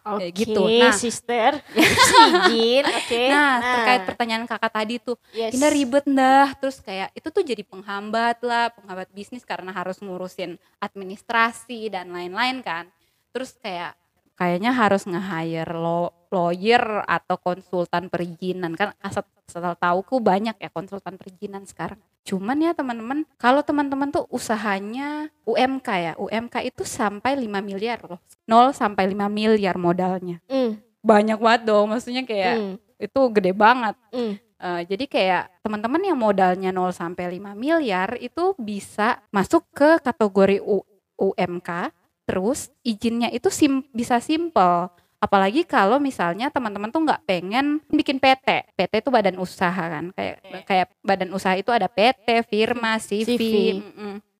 Oke, 0.00 0.32
gitu. 0.32 0.64
Nah. 0.64 0.96
sister. 0.96 1.60
Izin, 2.48 2.84
oke. 2.88 3.22
Nah, 3.28 3.60
terkait 3.60 4.02
pertanyaan 4.08 4.48
kakak 4.48 4.72
tadi 4.72 4.96
tuh, 4.96 5.20
yes. 5.36 5.52
ini 5.52 5.66
ribet 5.68 6.08
dah. 6.08 6.56
Terus 6.56 6.80
kayak 6.80 7.12
itu 7.12 7.28
tuh 7.28 7.44
jadi 7.44 7.60
penghambat 7.60 8.40
lah, 8.40 8.72
penghambat 8.72 9.12
bisnis 9.12 9.44
karena 9.44 9.76
harus 9.76 10.00
ngurusin 10.00 10.56
administrasi 10.80 11.92
dan 11.92 12.08
lain-lain 12.16 12.64
kan. 12.64 12.88
Terus 13.28 13.52
kayak 13.60 13.99
kayaknya 14.40 14.72
harus 14.72 15.04
nge-hire 15.04 15.68
lo, 15.76 16.16
lawyer 16.32 17.04
atau 17.04 17.36
konsultan 17.36 18.08
perizinan 18.08 18.72
kan 18.72 18.96
asal 19.04 19.20
setelah 19.44 19.76
tahuku 19.76 20.16
banyak 20.16 20.56
ya 20.56 20.72
konsultan 20.72 21.20
perizinan 21.20 21.68
sekarang. 21.68 22.00
Cuman 22.24 22.56
ya 22.64 22.72
teman-teman, 22.72 23.28
kalau 23.36 23.60
teman-teman 23.60 24.08
tuh 24.08 24.24
usahanya 24.32 25.28
UMK 25.44 25.88
ya, 25.92 26.12
UMK 26.16 26.72
itu 26.72 26.88
sampai 26.88 27.36
5 27.36 27.60
miliar 27.60 28.00
loh. 28.06 28.22
0 28.48 28.72
sampai 28.72 29.12
5 29.12 29.28
miliar 29.28 29.76
modalnya. 29.76 30.40
Hmm, 30.48 30.80
Banyak 31.04 31.36
banget 31.36 31.62
dong, 31.68 31.92
maksudnya 31.92 32.24
kayak 32.24 32.54
hmm, 32.56 32.74
itu 32.96 33.20
gede 33.36 33.52
banget. 33.52 33.98
hmm. 34.14 34.34
Eh, 34.60 34.82
jadi 34.84 35.04
kayak 35.08 35.44
teman-teman 35.64 36.04
yang 36.04 36.20
modalnya 36.20 36.68
0 36.68 36.92
sampai 36.92 37.40
5 37.40 37.56
miliar 37.56 38.16
itu 38.20 38.52
bisa 38.60 39.20
masuk 39.32 39.64
ke 39.72 39.96
kategori 40.04 40.60
U- 40.60 40.84
UMK 41.16 41.92
terus 42.30 42.70
izinnya 42.86 43.26
itu 43.34 43.50
sim 43.50 43.82
bisa 43.90 44.22
simple. 44.22 44.86
Apalagi 45.20 45.68
kalau 45.68 46.00
misalnya 46.00 46.48
teman-teman 46.48 46.88
tuh 46.88 47.04
nggak 47.04 47.28
pengen 47.28 47.82
bikin 47.92 48.16
PT 48.16 48.72
PT 48.72 49.04
itu 49.04 49.10
badan 49.12 49.36
usaha 49.36 49.76
kan 49.76 50.14
kayak 50.16 50.64
kayak 50.64 50.86
badan 51.04 51.28
usaha 51.36 51.52
itu 51.60 51.68
ada 51.68 51.92
PT 51.92 52.24
firma 52.48 52.96
CV, 52.96 53.28
CV. 53.36 53.44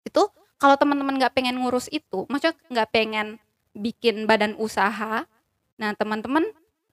itu 0.09 0.23
kalau 0.57 0.81
teman-teman 0.81 1.21
nggak 1.21 1.37
pengen 1.37 1.61
ngurus 1.61 1.85
itu 1.93 2.25
maksudnya 2.33 2.57
nggak 2.73 2.89
pengen 2.97 3.37
bikin 3.77 4.25
badan 4.25 4.57
usaha 4.57 5.29
nah 5.77 5.91
teman-teman 5.93 6.49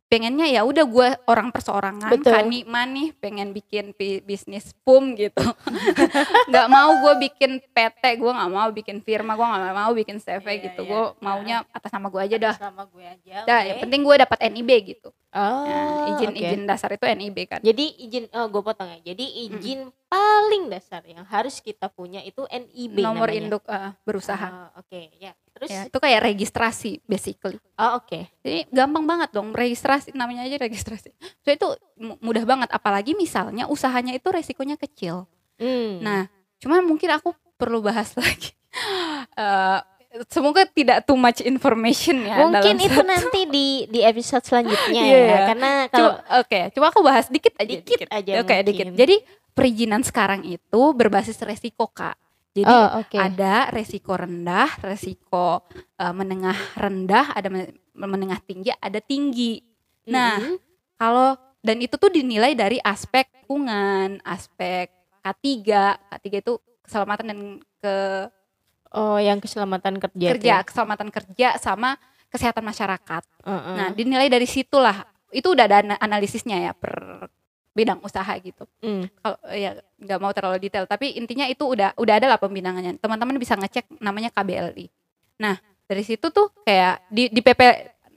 pengennya 0.08 0.48
ya 0.48 0.64
udah 0.64 0.86
gue 0.86 1.08
orang 1.26 1.52
perseorangan 1.52 2.08
Betul. 2.10 2.32
kani 2.32 2.64
manih 2.64 3.12
pengen 3.14 3.52
bikin 3.52 3.92
bisnis 4.24 4.72
pum 4.82 5.12
gitu 5.14 5.44
nggak 6.50 6.68
mau 6.68 6.96
gue 6.98 7.14
bikin 7.22 7.60
PT 7.68 8.04
gue 8.16 8.32
nggak 8.32 8.48
mau 8.50 8.70
bikin 8.70 8.98
firma 9.00 9.36
gue 9.36 9.44
nggak 9.44 9.76
mau 9.76 9.92
bikin 9.92 10.18
CV 10.18 10.46
Iya, 10.48 10.64
gitu 10.66 10.82
iya. 10.82 10.90
gue 10.90 11.04
maunya 11.20 11.56
atas 11.70 11.92
nama 11.92 12.08
gue 12.08 12.22
aja 12.22 12.38
dah 12.38 12.56
Sama 12.56 12.88
gue 12.88 13.04
aja. 13.04 13.36
dah 13.44 13.60
oke. 13.60 13.68
yang 13.68 13.78
penting 13.84 14.02
gue 14.02 14.16
dapat 14.18 14.38
NIB 14.48 14.72
gitu 14.90 15.12
Oh, 15.30 15.70
nah, 15.70 16.18
izin 16.18 16.32
oke. 16.32 16.40
izin 16.40 16.62
dasar 16.66 16.90
itu 16.90 17.04
NIB 17.06 17.38
kan 17.46 17.60
Jadi 17.60 17.86
izin 18.00 18.26
oh 18.32 18.48
gue 18.48 18.64
potong 18.64 18.90
ya. 18.90 19.00
Jadi 19.06 19.26
izin 19.46 19.86
paling 20.08 20.66
dasar 20.66 21.04
yang 21.04 21.22
harus 21.22 21.60
kita 21.60 21.92
punya 21.92 22.24
itu 22.24 22.42
NIB 22.48 22.96
nomor 22.98 23.28
namanya. 23.28 23.38
induk 23.38 23.64
eh, 23.68 23.92
berusaha 24.02 24.48
Oh, 24.48 24.82
Oke, 24.82 25.12
ya. 25.16 25.36
Terus 25.58 25.70
ya 25.70 25.82
itu 25.84 25.98
kayak 25.98 26.22
registrasi 26.24 27.02
basically 27.04 27.58
oh 27.74 27.98
oke. 27.98 28.20
jadi 28.40 28.66
gampang 28.68 29.04
banget 29.04 29.30
dong 29.32 29.52
registrasi 29.52 30.14
namanya 30.14 30.44
aja 30.44 30.58
registrasi 30.58 31.10
so 31.38 31.50
itu 31.50 31.68
mu- 31.96 32.18
mudah 32.20 32.44
banget 32.44 32.70
apalagi 32.70 33.12
misalnya 33.14 33.66
usahanya 33.66 34.12
itu 34.12 34.28
resikonya 34.28 34.76
kecil 34.76 35.26
Hmm. 35.56 35.98
Nah, 36.00 36.30
cuman 36.58 36.86
mungkin 36.86 37.10
aku 37.10 37.34
perlu 37.56 37.82
bahas 37.82 38.14
lagi. 38.20 38.54
Eh, 39.34 39.80
semoga 40.28 40.66
tidak 40.66 41.02
too 41.04 41.16
much 41.16 41.42
information 41.42 42.22
ya. 42.22 42.42
mungkin 42.44 42.62
dalam 42.74 42.86
itu 42.86 42.94
satu- 42.96 43.10
nanti 43.10 43.40
di 43.46 43.68
di 43.88 44.00
episode 44.00 44.44
selanjutnya 44.44 45.02
Iya, 45.02 45.10
ya. 45.10 45.26
iya. 45.26 45.40
Karena 45.48 45.70
kalau 45.88 46.14
Oke, 46.38 46.60
coba 46.72 46.86
aku 46.88 47.02
bahas 47.02 47.26
dikit 47.28 47.54
aja. 47.56 47.74
Dikit 47.76 48.06
aja 48.08 48.32
Oke, 48.38 48.54
mungkin. 48.54 48.66
dikit. 48.68 48.86
Jadi 48.96 49.16
perizinan 49.52 50.02
sekarang 50.02 50.46
itu 50.46 50.82
berbasis 50.94 51.42
resiko 51.42 51.86
kak. 51.88 52.14
Jadi 52.58 52.74
Oh, 52.74 53.06
oke. 53.06 53.14
ada 53.14 53.70
resiko 53.70 54.18
rendah, 54.18 54.82
resiko 54.82 55.62
eh, 55.94 56.10
menengah 56.10 56.58
rendah, 56.74 57.38
ada 57.38 57.54
men- 57.54 57.78
menengah 57.94 58.42
tinggi, 58.42 58.74
ada 58.74 58.98
tinggi. 58.98 59.62
Nah, 60.10 60.42
Mm-mm. 60.42 60.58
kalau 60.98 61.38
dan 61.62 61.78
itu 61.78 61.94
tuh 62.02 62.10
dinilai 62.10 62.58
dari 62.58 62.82
aspek 62.82 63.30
lingkungan, 63.46 64.18
aspek 64.26 64.90
K3. 65.22 65.46
K3 66.02 66.26
itu 66.42 66.54
keselamatan 66.82 67.26
dan 67.30 67.40
ke 67.78 67.96
oh 68.92 69.22
yang 69.22 69.38
keselamatan 69.38 70.02
kerja. 70.02 70.28
kerja, 70.34 70.56
keselamatan 70.66 71.14
kerja 71.14 71.62
sama 71.62 71.94
kesehatan 72.34 72.66
masyarakat. 72.66 73.24
Heeh. 73.46 73.76
Nah, 73.78 73.88
dinilai 73.94 74.34
dari 74.34 74.50
situlah. 74.50 75.06
Itu 75.30 75.54
udah 75.54 75.70
ada 75.70 75.78
ana- 75.86 76.00
analisisnya 76.02 76.58
ya 76.58 76.74
per 76.74 77.28
bidang 77.78 78.02
usaha 78.02 78.34
gitu. 78.42 78.66
Hmm. 78.82 79.06
Kalau 79.22 79.38
ya 79.54 79.78
nggak 80.02 80.20
mau 80.20 80.34
terlalu 80.34 80.58
detail, 80.58 80.90
tapi 80.90 81.14
intinya 81.14 81.46
itu 81.46 81.62
udah 81.62 81.94
udah 81.94 82.14
ada 82.18 82.26
lah 82.26 82.42
pembinangannya. 82.42 82.98
Teman-teman 82.98 83.38
bisa 83.38 83.54
ngecek 83.54 84.02
namanya 84.02 84.34
KBLI. 84.34 84.90
Nah, 85.38 85.62
dari 85.86 86.02
situ 86.02 86.34
tuh 86.34 86.50
kayak 86.66 87.06
di 87.14 87.30
di 87.30 87.46
PP 87.46 87.62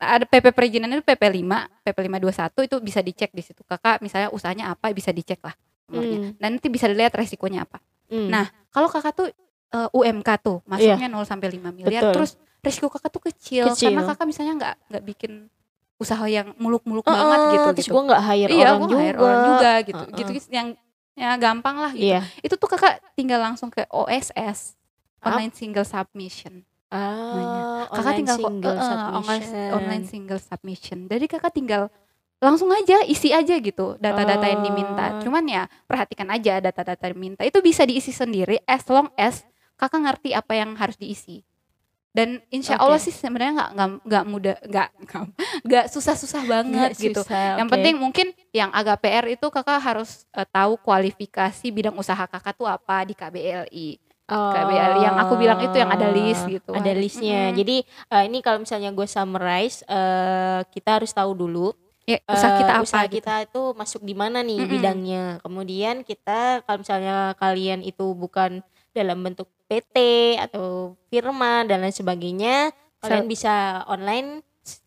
ada 0.00 0.25
PP 0.25 0.57
perizinan 0.57 0.88
itu 0.97 1.05
PP 1.05 1.21
5, 1.21 1.85
PP 1.85 1.99
521 2.09 2.69
itu 2.73 2.76
bisa 2.81 3.00
dicek 3.05 3.31
di 3.37 3.45
situ. 3.45 3.61
Kakak 3.69 4.00
misalnya 4.00 4.33
usahanya 4.33 4.73
apa 4.73 4.88
bisa 4.97 5.12
dicek 5.12 5.45
lah 5.45 5.52
nomornya. 5.93 6.19
Hmm. 6.33 6.33
Dan 6.40 6.49
nanti 6.57 6.69
bisa 6.73 6.88
dilihat 6.88 7.12
resikonya 7.12 7.69
apa. 7.69 7.85
Hmm. 8.09 8.33
Nah, 8.33 8.49
kalau 8.73 8.88
kakak 8.88 9.12
tuh 9.12 9.29
eh, 9.76 9.88
UMK 9.93 10.29
tuh 10.40 10.64
masuknya 10.64 11.12
0 11.12 11.21
sampai 11.29 11.52
5 11.52 11.76
miliar 11.76 12.02
Betul. 12.09 12.14
terus 12.17 12.33
resiko 12.64 12.88
kakak 12.88 13.12
tuh 13.12 13.23
kecil, 13.29 13.64
Kecil. 13.73 13.93
karena 13.93 14.02
kakak 14.09 14.26
misalnya 14.29 14.52
nggak 14.57 14.75
nggak 14.88 15.05
bikin 15.05 15.33
usaha 16.00 16.25
yang 16.25 16.57
muluk-muluk 16.57 17.04
Heeh, 17.04 17.12
banget 17.12 17.40
gitu 17.52 17.69
terus 17.76 17.87
gitu. 17.87 17.95
gue 17.95 18.02
nggak 18.09 18.23
hire 18.25 18.50
iya, 18.50 18.64
orang 18.64 18.78
gua 18.80 18.88
juga. 18.88 19.00
hire 19.04 19.19
orang 19.21 19.40
juga 19.45 19.73
gitu. 19.85 20.04
Heeh. 20.09 20.16
Gitu 20.16 20.30
yang 20.49 20.69
ya 21.12 21.30
gampang 21.37 21.76
lah 21.76 21.92
gitu. 21.92 22.09
Iya. 22.09 22.21
Itu 22.40 22.54
tuh 22.57 22.69
kakak 22.73 23.04
tinggal 23.12 23.45
langsung 23.45 23.69
ke 23.69 23.85
OSS 23.92 24.80
online 25.21 25.52
single 25.52 25.85
submission. 25.85 26.64
Ah, 26.90 27.87
Kakak 27.87 28.02
online 28.02 28.19
tinggal 28.19 28.38
single 28.40 28.75
eh, 28.75 28.83
submission. 28.83 29.14
online, 29.14 29.45
online 29.76 30.04
single 30.09 30.40
submission. 30.40 30.99
Jadi 31.07 31.25
kakak 31.28 31.52
tinggal 31.54 31.83
langsung 32.40 32.73
aja 32.73 33.04
isi 33.04 33.37
aja 33.37 33.52
gitu 33.61 34.00
data-data 34.00 34.49
yang 34.49 34.64
diminta. 34.64 35.21
Oh. 35.21 35.28
Cuman 35.28 35.45
ya 35.45 35.69
perhatikan 35.85 36.26
aja 36.33 36.59
data-data 36.59 37.12
yang 37.12 37.14
diminta 37.21 37.45
itu 37.45 37.61
bisa 37.61 37.85
diisi 37.85 38.11
sendiri 38.11 38.64
as 38.64 38.83
long 38.88 39.12
as 39.14 39.45
kakak 39.76 40.00
ngerti 40.02 40.33
apa 40.33 40.57
yang 40.57 40.73
harus 40.80 40.97
diisi. 40.97 41.45
Dan 42.11 42.43
insya 42.50 42.75
Oke. 42.75 42.83
Allah 42.85 42.99
sih 42.99 43.14
sebenarnya 43.14 43.52
nggak 43.55 43.71
nggak 43.71 43.90
nggak 44.02 44.25
mudah 44.26 44.57
nggak 44.67 44.88
nggak- 45.67 45.88
susah-susah 45.88 46.43
banget 46.45 46.90
Nggak 46.90 46.99
gitu. 46.99 47.21
susah, 47.23 47.55
Yang 47.57 47.69
penting 47.71 47.95
mungkin 47.97 48.26
yang 48.50 48.71
agak 48.71 48.99
PR 48.99 49.26
itu 49.29 49.47
kakak 49.47 49.79
harus 49.79 50.26
eh, 50.33 50.43
tahu 50.45 50.75
kualifikasi 50.76 51.67
bidang 51.71 51.95
usaha 51.95 52.26
kakak 52.26 52.55
tuh 52.55 52.67
apa 52.67 53.07
di 53.07 53.14
KBLI. 53.14 53.88
KBLI 54.31 55.00
yang 55.02 55.19
aku 55.19 55.35
bilang 55.35 55.59
itu 55.59 55.75
yang 55.75 55.90
ada 55.90 56.07
list 56.07 56.47
gitu. 56.47 56.71
Oh, 56.71 56.79
Ada 56.79 56.95
listnya. 56.95 57.50
Mm-mm. 57.50 57.59
Jadi 57.59 57.76
eh, 57.83 58.23
ini 58.26 58.38
kalau 58.38 58.59
misalnya 58.59 58.90
gue 58.90 59.02
summarize, 59.05 59.83
eh, 59.85 60.62
kita 60.67 61.02
harus 61.02 61.11
tahu 61.11 61.35
dulu 61.35 61.75
Ya, 62.07 62.19
usaha 62.26 62.59
kita 62.59 62.73
apa 62.75 62.83
usaha 62.83 63.05
gitu. 63.07 63.23
kita 63.23 63.35
itu 63.47 63.62
masuk 63.75 64.02
di 64.02 64.14
mana 64.14 64.43
nih 64.43 64.59
Mm-mm. 64.59 64.71
bidangnya. 64.73 65.25
Kemudian 65.43 66.02
kita 66.02 66.62
kalau 66.62 66.79
misalnya 66.79 67.38
kalian 67.38 67.83
itu 67.83 68.14
bukan 68.14 68.67
dalam 68.90 69.23
bentuk 69.23 69.47
PT 69.70 69.97
atau 70.38 70.99
firma 71.09 71.62
dan 71.66 71.82
lain 71.82 71.94
sebagainya, 71.94 72.75
kalian 73.00 73.26
bisa 73.30 73.87
online 73.87 74.42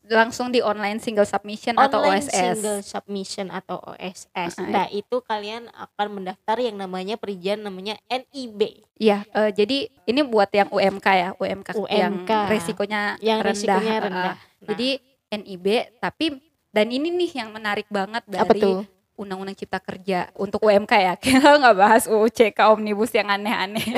langsung 0.08 0.54
di 0.54 0.60
online 0.62 1.02
single 1.02 1.26
submission 1.26 1.74
atau 1.80 2.04
online 2.04 2.28
OSS. 2.28 2.36
single 2.36 2.82
submission 2.84 3.48
atau 3.50 3.82
OSS. 3.82 4.60
Uh-uh. 4.60 4.70
Nah, 4.70 4.86
itu 4.92 5.18
kalian 5.24 5.68
akan 5.74 6.22
mendaftar 6.22 6.58
yang 6.60 6.78
namanya 6.78 7.16
perizinan 7.18 7.72
namanya 7.72 7.96
NIB. 8.12 8.86
Iya, 9.00 9.26
eh, 9.26 9.50
jadi 9.56 9.90
ini 10.06 10.22
buat 10.28 10.52
yang 10.54 10.70
UMK 10.70 11.08
ya, 11.08 11.30
UMK, 11.36 11.70
yang 11.90 12.22
UMK. 12.24 12.32
resikonya 12.52 13.02
Yang 13.20 13.40
rendah. 13.40 13.50
risikonya 13.50 13.94
eh, 13.96 14.02
rendah. 14.04 14.36
Nah. 14.38 14.68
Jadi 14.70 14.90
NIB, 15.34 15.68
tapi 15.98 16.26
dan 16.74 16.88
ini 16.90 17.10
nih 17.10 17.32
yang 17.44 17.50
menarik 17.54 17.88
banget 17.90 18.24
dari 18.26 18.42
Apa 18.46 18.54
tuh? 18.54 18.78
Undang-Undang 19.24 19.58
Cipta 19.58 19.80
Kerja 19.80 20.28
untuk 20.36 20.62
UMK 20.62 20.94
ya. 20.94 21.14
Kita 21.24 21.56
nggak 21.58 21.76
bahas 21.80 22.04
UU 22.06 22.28
CK 22.30 22.60
omnibus 22.76 23.10
yang 23.16 23.32
aneh-aneh. 23.32 23.84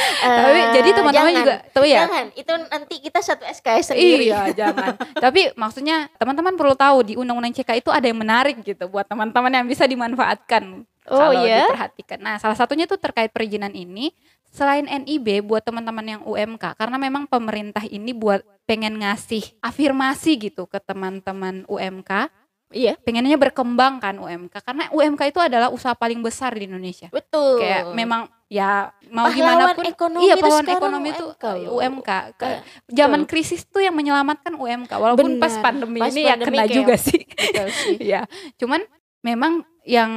tapi 0.20 0.60
Eh, 0.60 0.70
jadi 0.76 0.90
teman-teman 0.92 1.32
jangan. 1.32 1.40
juga 1.40 1.54
tahu 1.72 1.84
ya. 1.88 2.00
Jangan, 2.04 2.26
itu 2.36 2.52
nanti 2.68 2.94
kita 3.00 3.18
satu 3.24 3.44
SKS 3.48 3.96
sendiri. 3.96 4.26
Iya, 4.28 4.52
jangan. 4.52 4.94
Tapi 5.16 5.40
maksudnya 5.56 6.12
teman-teman 6.20 6.54
perlu 6.54 6.74
tahu 6.76 7.02
di 7.02 7.14
Undang-Undang 7.16 7.56
CK 7.56 7.80
itu 7.80 7.90
ada 7.90 8.04
yang 8.04 8.20
menarik 8.20 8.60
gitu 8.60 8.84
buat 8.86 9.08
teman-teman 9.08 9.50
yang 9.50 9.66
bisa 9.66 9.88
dimanfaatkan. 9.88 10.84
Oh 11.08 11.16
kalau 11.16 11.42
ya? 11.42 11.66
diperhatikan. 11.66 12.18
Nah, 12.20 12.36
salah 12.36 12.54
satunya 12.54 12.84
tuh 12.84 13.00
terkait 13.00 13.32
perizinan 13.32 13.72
ini 13.72 14.12
selain 14.50 14.84
NIB 14.84 15.46
buat 15.46 15.62
teman-teman 15.62 16.18
yang 16.18 16.22
UMK 16.26 16.74
karena 16.74 16.98
memang 16.98 17.24
pemerintah 17.30 17.86
ini 17.86 18.10
buat 18.10 18.42
pengen 18.66 18.98
ngasih 18.98 19.42
afirmasi 19.62 20.50
gitu 20.50 20.66
ke 20.66 20.82
teman-teman 20.82 21.62
UMK 21.70 22.30
Iya, 22.70 22.94
pengennya 23.02 23.34
berkembang 23.34 23.98
kan 23.98 24.14
UMK 24.14 24.62
karena 24.62 24.86
UMK 24.94 25.34
itu 25.34 25.40
adalah 25.42 25.74
usaha 25.74 25.90
paling 25.92 26.22
besar 26.22 26.54
di 26.54 26.70
Indonesia. 26.70 27.10
Betul. 27.10 27.58
kayak 27.58 27.90
memang 27.92 28.30
ya 28.46 28.90
mau 29.10 29.26
Pahlawan 29.30 29.34
gimana 29.34 29.74
pun 29.78 29.86
ekonomi 29.86 30.22
iya 30.26 30.34
itu 30.34 30.42
pahlawan 30.42 30.66
ekonomi 30.70 31.08
itu 31.10 31.26
UMK 31.26 31.44
loh. 31.66 31.70
UMK 31.78 32.10
Ke- 32.34 32.62
zaman 32.90 33.22
krisis 33.26 33.62
tuh 33.66 33.82
yang 33.82 33.94
menyelamatkan 33.94 34.54
UMK 34.54 34.90
walaupun 34.90 35.38
pas 35.38 35.50
Benar. 35.50 35.62
pandemi 35.66 35.98
Pas 36.02 36.10
ini 36.10 36.22
ya 36.26 36.34
pandemi 36.34 36.46
kena 36.50 36.62
kayak- 36.66 36.76
juga 36.78 36.94
sih. 36.98 37.20
Betul 37.26 37.68
sih. 37.74 37.96
ya. 38.14 38.22
Cuman 38.58 38.80
memang 39.22 39.52
yang 39.82 40.10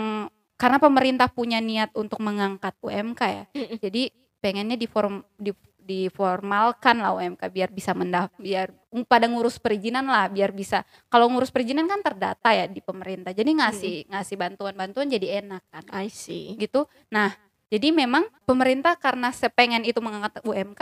karena 0.53 0.77
pemerintah 0.77 1.27
punya 1.33 1.57
niat 1.57 1.89
untuk 1.97 2.21
mengangkat 2.21 2.77
UMK 2.79 3.21
ya 3.25 3.43
jadi 3.81 4.13
pengennya 4.39 4.77
diform 4.77 5.23
di 5.35 5.51
diformalkan 5.83 7.03
lah 7.03 7.11
UMK 7.19 7.51
biar 7.51 7.69
bisa 7.69 7.91
mendaf 7.91 8.31
biar 8.39 8.71
pada 9.05 9.27
ngurus 9.27 9.59
perizinan 9.59 10.07
lah 10.07 10.31
biar 10.31 10.55
bisa 10.55 10.87
kalau 11.11 11.27
ngurus 11.27 11.51
perizinan 11.51 11.85
kan 11.91 11.99
terdata 11.99 12.55
ya 12.55 12.65
di 12.65 12.79
pemerintah 12.79 13.35
jadi 13.35 13.51
ngasih 13.51 14.07
ngasih 14.07 14.35
bantuan-bantuan 14.39 15.11
jadi 15.11 15.43
enak 15.43 15.63
kan 15.67 15.83
I 15.91 16.07
see. 16.07 16.55
gitu. 16.55 16.87
Nah, 17.11 17.35
jadi 17.67 17.89
memang 17.89 18.29
pemerintah 18.47 18.93
karena 18.95 19.33
sepengen 19.33 19.83
itu 19.83 19.99
mengangkat 19.99 20.39
UMK 20.45 20.81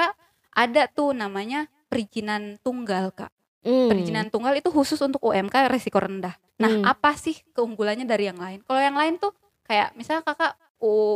ada 0.52 0.84
tuh 0.92 1.16
namanya 1.16 1.72
perizinan 1.88 2.60
tunggal, 2.60 3.16
Kak. 3.16 3.32
Hmm. 3.64 3.88
Perizinan 3.88 4.28
tunggal 4.28 4.58
itu 4.60 4.68
khusus 4.68 5.00
untuk 5.00 5.24
UMK 5.24 5.72
resiko 5.72 6.04
rendah. 6.04 6.36
Nah, 6.60 6.72
Hmm. 6.72 6.84
apa 6.84 7.16
sih 7.16 7.40
keunggulannya 7.56 8.04
dari 8.04 8.28
yang 8.28 8.40
lain? 8.40 8.60
Kalau 8.68 8.82
yang 8.84 8.98
lain 9.00 9.16
tuh 9.18 9.32
kayak 9.64 9.96
misalnya 9.96 10.28
Kakak 10.28 10.60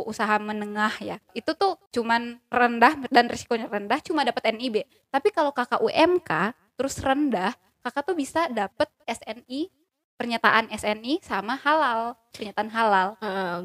usaha 0.06 0.38
menengah 0.38 0.94
ya. 1.02 1.18
Itu 1.34 1.58
tuh 1.58 1.82
cuman 1.90 2.38
rendah 2.48 3.10
dan 3.10 3.26
risikonya 3.26 3.66
rendah 3.66 3.98
cuma 4.00 4.22
dapat 4.22 4.54
NIB. 4.54 4.86
Tapi 5.10 5.34
kalau 5.34 5.50
Kakak 5.50 5.82
UMK 5.82 6.54
terus 6.78 7.02
rendah, 7.02 7.52
Kakak 7.82 8.06
tuh 8.06 8.16
bisa 8.16 8.46
dapat 8.48 8.86
SNI 9.04 9.70
pernyataan 10.16 10.72
SNI 10.72 11.20
sama 11.20 11.60
halal, 11.60 12.16
pernyataan 12.32 12.72
halal. 12.72 13.08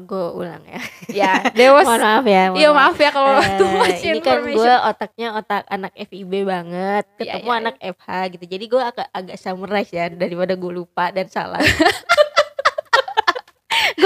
gue 0.03 0.27
ulang 0.35 0.59
ya. 0.67 0.81
Ya, 1.07 1.33
dewas 1.55 1.85
Mohon 1.87 2.03
maaf 2.03 2.25
ya. 2.27 2.43
mohon 2.51 2.59
Iya 2.59 2.69
maaf 2.75 2.97
ya 2.99 3.09
kalau 3.09 3.31
Eh, 3.39 3.55
too 3.55 3.69
much 3.71 4.03
ini 4.03 4.19
kan 4.19 4.43
gue 4.43 4.73
otaknya 4.83 5.27
otak 5.31 5.63
anak 5.71 5.95
FIB 5.95 6.43
banget 6.43 7.07
Iya, 7.15 7.39
ketemu 7.39 7.47
iya, 7.47 7.59
anak 7.63 7.75
FH 7.79 8.07
gitu 8.35 8.45
jadi 8.51 8.65
gue 8.67 8.81
agak 8.83 9.07
agak 9.15 9.37
summarize 9.39 9.91
ya 9.95 10.11
daripada 10.11 10.59
gue 10.59 10.71
lupa 10.75 11.07
dan 11.15 11.31
salah 11.31 11.63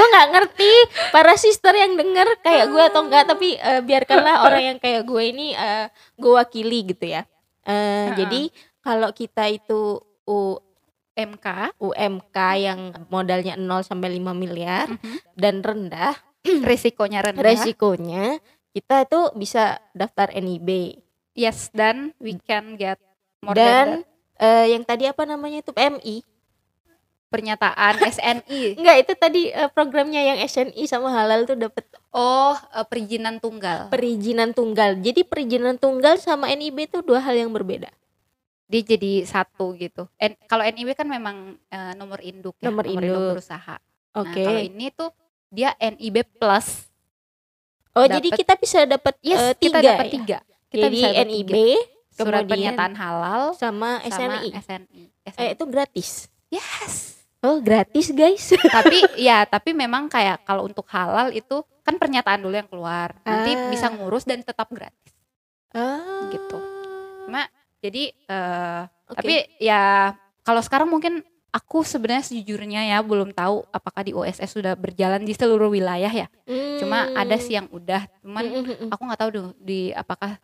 gue 0.05 0.13
nggak 0.13 0.29
ngerti 0.29 0.71
para 1.09 1.33
sister 1.35 1.73
yang 1.73 1.97
denger 1.97 2.37
kayak 2.39 2.69
gue 2.69 2.83
atau 2.83 3.01
enggak 3.01 3.25
tapi 3.25 3.57
eh, 3.57 3.81
biarkanlah 3.81 4.45
orang 4.45 4.63
yang 4.67 4.77
kayak 4.77 5.01
gue 5.01 5.23
ini 5.25 5.47
eh, 5.51 5.89
gue 6.15 6.29
wakili 6.31 6.85
gitu 6.87 7.09
ya 7.09 7.25
Eh, 7.65 7.73
Heeh. 7.73 8.13
jadi 8.15 8.41
kalau 8.79 9.09
kita 9.09 9.49
itu 9.49 9.97
U- 10.23 10.61
MK 11.11 11.73
UMK 11.75 12.37
yang 12.59 12.79
modalnya 13.07 13.57
0 13.57 13.81
sampai 13.81 14.13
5 14.13 14.37
miliar 14.37 14.85
Mhm. 14.87 15.17
dan 15.33 15.55
rendah 15.59 16.13
risikonya 16.69 17.25
rendah. 17.25 17.41
resikonya 17.41 18.37
kita 18.69 19.01
itu 19.01 19.33
bisa 19.33 19.63
daftar 19.91 20.29
NIB 20.29 21.01
Yes, 21.33 21.73
dan 21.73 22.13
we 22.17 22.37
can 22.37 22.77
get 22.77 23.01
more 23.41 23.51
dan 23.51 24.05
than 24.05 24.07
eh, 24.37 24.65
yang 24.71 24.85
tadi 24.85 25.03
apa 25.03 25.25
namanya 25.25 25.59
itu 25.59 25.73
PMI 25.73 26.21
that. 26.21 26.34
Pernyataan 27.35 27.93
SNI. 27.99 28.61
enggak 28.75 28.97
itu 28.99 29.13
tadi 29.13 29.41
eh, 29.47 29.67
programnya 29.67 30.21
yang 30.23 30.39
SNI 30.41 30.83
sama 30.83 31.11
halal 31.11 31.43
tuh 31.43 31.55
dapat 31.55 31.83
Oh, 32.09 32.55
eh, 32.71 32.83
perizinan 32.83 33.37
tunggal. 33.37 33.87
perizinan 33.87 34.49
tunggal 34.49 34.95
jadi 34.97 35.21
perizinan 35.21 35.75
tunggal 35.75 36.15
sama 36.15 36.47
NIB 36.47 36.87
itu 36.87 36.99
dua 37.01 37.19
hal 37.19 37.35
yang 37.35 37.49
berbeda 37.49 37.91
Dia 38.65 38.81
jadi 38.81 39.21
satu 39.23 39.75
gitu. 39.75 40.09
N- 40.17 40.41
kalau 40.43 40.63
NIB 40.63 40.93
kan 40.93 41.05
memang 41.05 41.37
eh, 41.65 41.93
nomor 41.93 42.17
induk 42.19 42.55
ya, 42.55 42.65
Nomor 42.65 42.81
induk. 42.83 43.37
berusaha. 43.37 43.77
oke 44.11 44.25
Nah, 44.25 44.41
kalau 44.41 44.61
ini 44.63 44.87
tuh 44.89 45.11
dia 45.49 45.75
NIB 45.75 46.25
plus. 46.33 46.89
oh 47.91 48.03
dapet- 48.03 48.15
jadi 48.17 48.29
kita 48.33 48.53
bisa 48.55 48.79
dapat 48.85 49.13
Yes, 49.21 49.53
kita 49.55 49.77
tiga 49.77 49.79
dapat 49.93 50.05
ya? 50.05 50.11
tiga. 50.11 50.37
Kita 50.65 50.77
jadi 50.81 50.95
bisa 50.97 51.07
NIB 51.21 51.51
tiga. 51.53 51.93
surat 52.11 52.43
pernyataan 52.43 52.93
halal 52.93 53.41
sama 53.53 53.99
sama 54.01 54.39
SNI 54.41 54.49
SNI. 54.57 55.03
eh 55.35 55.49
itu 55.51 55.63
gratis 55.65 56.09
Yes. 56.47 57.14
Oh 57.45 57.57
gratis 57.59 58.09
guys 58.09 58.41
tapi 58.75 58.97
ya 59.15 59.45
tapi 59.45 59.71
memang 59.71 60.07
kayak 60.07 60.41
kalau 60.41 60.65
untuk 60.65 60.83
halal 60.87 61.29
itu 61.29 61.55
kan 61.81 61.95
pernyataan 61.95 62.41
dulu 62.41 62.55
yang 62.55 62.65
keluar 62.65 63.13
nanti 63.21 63.53
Ah. 63.53 63.69
bisa 63.69 63.87
ngurus 63.87 64.25
dan 64.25 64.41
tetap 64.41 64.65
gratis 64.67 65.13
ah 65.71 66.25
Gitu. 66.27 66.57
cuma 67.23 67.45
jadi 67.79 68.09
eh 68.09 68.81
oke. 69.05 69.15
tapi 69.15 69.33
ya 69.59 70.13
kalau 70.41 70.59
sekarang 70.59 70.87
mungkin 70.87 71.21
aku 71.49 71.81
sebenarnya 71.81 72.25
sejujurnya 72.25 72.81
ya 72.85 72.99
belum 72.99 73.31
tahu 73.31 73.63
apakah 73.69 74.01
di 74.01 74.11
OSS 74.11 74.51
sudah 74.51 74.73
berjalan 74.73 75.21
di 75.21 75.31
seluruh 75.31 75.69
wilayah 75.69 76.09
ya 76.09 76.27
cuma 76.75 77.13
ada 77.13 77.37
sih 77.37 77.55
yang 77.55 77.69
udah 77.69 78.03
cuman 78.19 78.43
Hmm. 78.43 78.89
aku 78.89 79.01
nggak 79.03 79.19
tahu 79.19 79.29
dong 79.31 79.49
di 79.57 79.89
apakah 79.91 80.35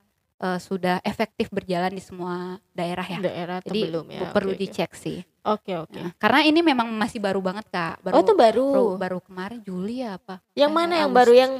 eh, 0.41 0.59
sudah 0.59 0.97
efektif 1.01 1.47
berjalan 1.49 1.89
di 1.89 2.01
semua 2.01 2.57
daerah 2.73 3.05
ya 3.05 3.19
daerah 3.21 3.55
atau 3.61 3.69
jadi 3.69 3.81
belum 3.87 4.05
ya 4.09 4.19
perlu 4.29 4.51
Oke, 4.51 4.57
oke. 4.57 4.63
dicek 4.65 4.91
sih 4.93 5.19
oke 5.41 5.73
oke 5.87 6.01
Nah, 6.01 6.11
karena 6.17 6.39
ini 6.43 6.59
memang 6.59 6.89
masih 6.91 7.21
baru 7.21 7.39
banget 7.39 7.69
kak 7.69 8.01
baru 8.01 8.13
oh 8.17 8.21
itu 8.21 8.33
baru 8.33 8.67
baru, 8.67 8.85
baru 8.97 9.19
kemarin 9.21 9.59
Juli 9.61 10.01
ya 10.01 10.17
apa 10.17 10.41
yang 10.57 10.73
mana 10.73 11.05
yang 11.05 11.11
baru 11.13 11.33
yang 11.33 11.53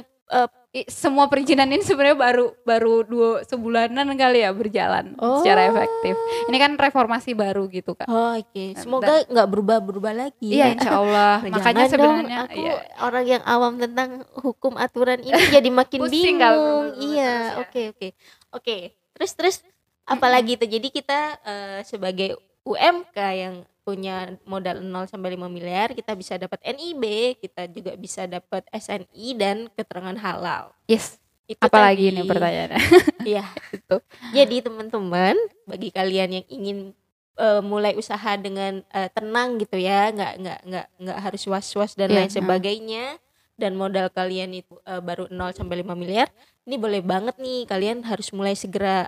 I- 0.72 0.88
semua 0.88 1.28
perizinan 1.28 1.68
ini 1.68 1.84
sebenarnya 1.84 2.16
baru 2.16 2.56
baru 2.64 3.04
dua 3.04 3.28
sebulanan 3.44 4.08
kali 4.16 4.40
ya 4.40 4.56
berjalan 4.56 5.12
Oh. 5.20 5.44
secara 5.44 5.68
efektif. 5.68 6.16
Ini 6.48 6.56
kan 6.56 6.72
reformasi 6.80 7.36
baru 7.36 7.68
gitu 7.68 7.92
kak. 7.92 8.08
Oh, 8.08 8.32
oke. 8.32 8.48
Dan- 8.72 8.80
Semoga 8.80 9.20
nggak 9.28 9.48
berubah-berubah 9.52 10.12
lagi. 10.16 10.48
Iya 10.56 10.72
ya. 10.72 10.72
insya 10.72 10.92
Allah. 10.96 11.34
Makanya 11.52 11.84
sebenarnya 11.92 12.38
aku 12.48 12.56
iya. 12.56 12.74
orang 13.04 13.24
yang 13.28 13.42
awam 13.44 13.76
tentang 13.76 14.24
hukum 14.32 14.80
aturan 14.80 15.20
ini 15.20 15.36
jadi 15.52 15.68
makin 15.68 16.00
Pusing 16.08 16.40
kalau 16.40 16.88
bingung. 16.88 17.12
Iya, 17.12 17.20
ya. 17.52 17.60
oke 17.60 17.82
oke. 18.52 18.60
Oke. 18.60 18.78
Terus 19.12 19.32
terus 19.34 19.56
apalagi 20.04 20.56
itu? 20.56 20.64
Jadi 20.68 20.88
kita 20.88 21.20
eh, 21.42 21.80
sebagai 21.84 22.36
UMK 22.62 23.18
yang 23.34 23.54
punya 23.82 24.38
modal 24.46 24.78
0 24.78 25.10
sampai 25.10 25.34
5 25.34 25.50
miliar, 25.50 25.90
kita 25.90 26.14
bisa 26.14 26.38
dapat 26.38 26.62
NIB, 26.62 27.34
kita 27.42 27.66
juga 27.66 27.98
bisa 27.98 28.30
dapat 28.30 28.62
SNI 28.70 29.26
dan 29.34 29.56
keterangan 29.74 30.14
halal. 30.14 30.70
Yes. 30.86 31.18
Itu 31.50 31.58
Apalagi 31.58 32.06
tadi. 32.08 32.14
ini 32.14 32.22
pertanyaannya. 32.22 32.78
Iya. 33.26 33.44
Itu. 33.76 33.96
Jadi 34.30 34.56
teman-teman, 34.62 35.34
bagi 35.66 35.90
kalian 35.90 36.30
yang 36.38 36.46
ingin 36.46 36.78
eh, 37.34 37.58
mulai 37.60 37.98
usaha 37.98 38.38
dengan 38.38 38.86
eh, 38.94 39.10
tenang 39.10 39.58
gitu 39.58 39.74
ya, 39.74 40.14
nggak 40.14 40.32
nggak 40.38 40.58
nggak 40.70 40.86
nggak 41.02 41.18
harus 41.18 41.42
was-was 41.50 41.98
dan 41.98 42.14
Iya, 42.14 42.16
lain 42.22 42.30
sebagainya, 42.30 43.18
dan 43.62 43.78
modal 43.78 44.10
kalian 44.10 44.58
itu 44.58 44.74
eh, 44.82 44.98
baru 44.98 45.30
0 45.30 45.54
sampai 45.54 45.86
5 45.86 45.94
miliar, 45.94 46.26
ini 46.66 46.74
boleh 46.74 46.98
banget 46.98 47.38
nih 47.38 47.70
kalian 47.70 48.02
harus 48.02 48.34
mulai 48.34 48.58
segera 48.58 49.06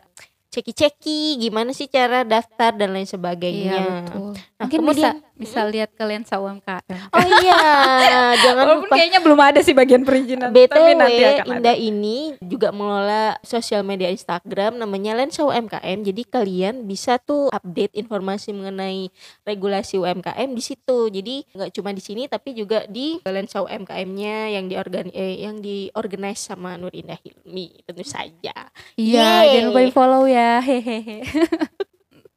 ceki-ceki 0.55 1.43
gimana 1.43 1.75
sih 1.75 1.91
cara 1.91 2.23
daftar 2.23 2.79
dan 2.79 2.95
lain 2.95 3.11
sebagainya. 3.11 3.75
Iya 3.75 3.87
betul. 4.07 4.35
Mungkin 4.67 4.81
kemudian 4.81 5.15
bisa 5.21 5.35
bisa 5.35 5.67
lihat 5.67 5.91
kalian 5.99 6.23
UMKM. 6.23 7.11
oh 7.11 7.27
iya, 7.43 7.59
jangan 8.47 8.65
Walaupun 8.71 8.87
lupa 8.87 8.95
kayaknya 8.95 9.19
belum 9.19 9.41
ada 9.43 9.61
sih 9.67 9.75
bagian 9.75 10.07
perizinan. 10.07 10.55
tapi 10.55 10.71
BTW 10.71 10.87
nanti 10.95 11.23
akan 11.27 11.43
ada. 11.43 11.51
Indah 11.59 11.77
ini 11.77 12.19
juga 12.39 12.71
mengelola 12.71 13.35
sosial 13.43 13.83
media 13.83 14.15
Instagram 14.15 14.79
namanya 14.79 15.19
Lensa 15.19 15.43
UMKM. 15.43 16.07
Jadi 16.07 16.23
kalian 16.31 16.87
bisa 16.87 17.19
tuh 17.19 17.51
update 17.51 17.99
informasi 17.99 18.55
mengenai 18.55 19.11
regulasi 19.43 19.99
UMKM 19.99 20.55
di 20.55 20.63
situ. 20.63 21.11
Jadi 21.11 21.43
nggak 21.51 21.71
cuma 21.75 21.91
di 21.91 22.03
sini 22.03 22.31
tapi 22.31 22.55
juga 22.55 22.87
di 22.87 23.19
Lensa 23.27 23.59
UMKM-nya 23.67 24.55
yang 24.55 24.71
diorgan 24.71 25.11
eh, 25.11 25.43
yang 25.43 25.59
diorganize 25.59 26.47
sama 26.47 26.79
Nur 26.79 26.95
Indah 26.95 27.19
Hilmi 27.19 27.83
tentu 27.83 28.07
saja. 28.07 28.71
Iya, 28.95 29.43
Yeay. 29.43 29.51
jangan 29.51 29.67
lupa 29.75 29.81
di 29.83 29.91
follow 29.91 30.25
ya. 30.31 30.63
Hehehe. 30.63 31.27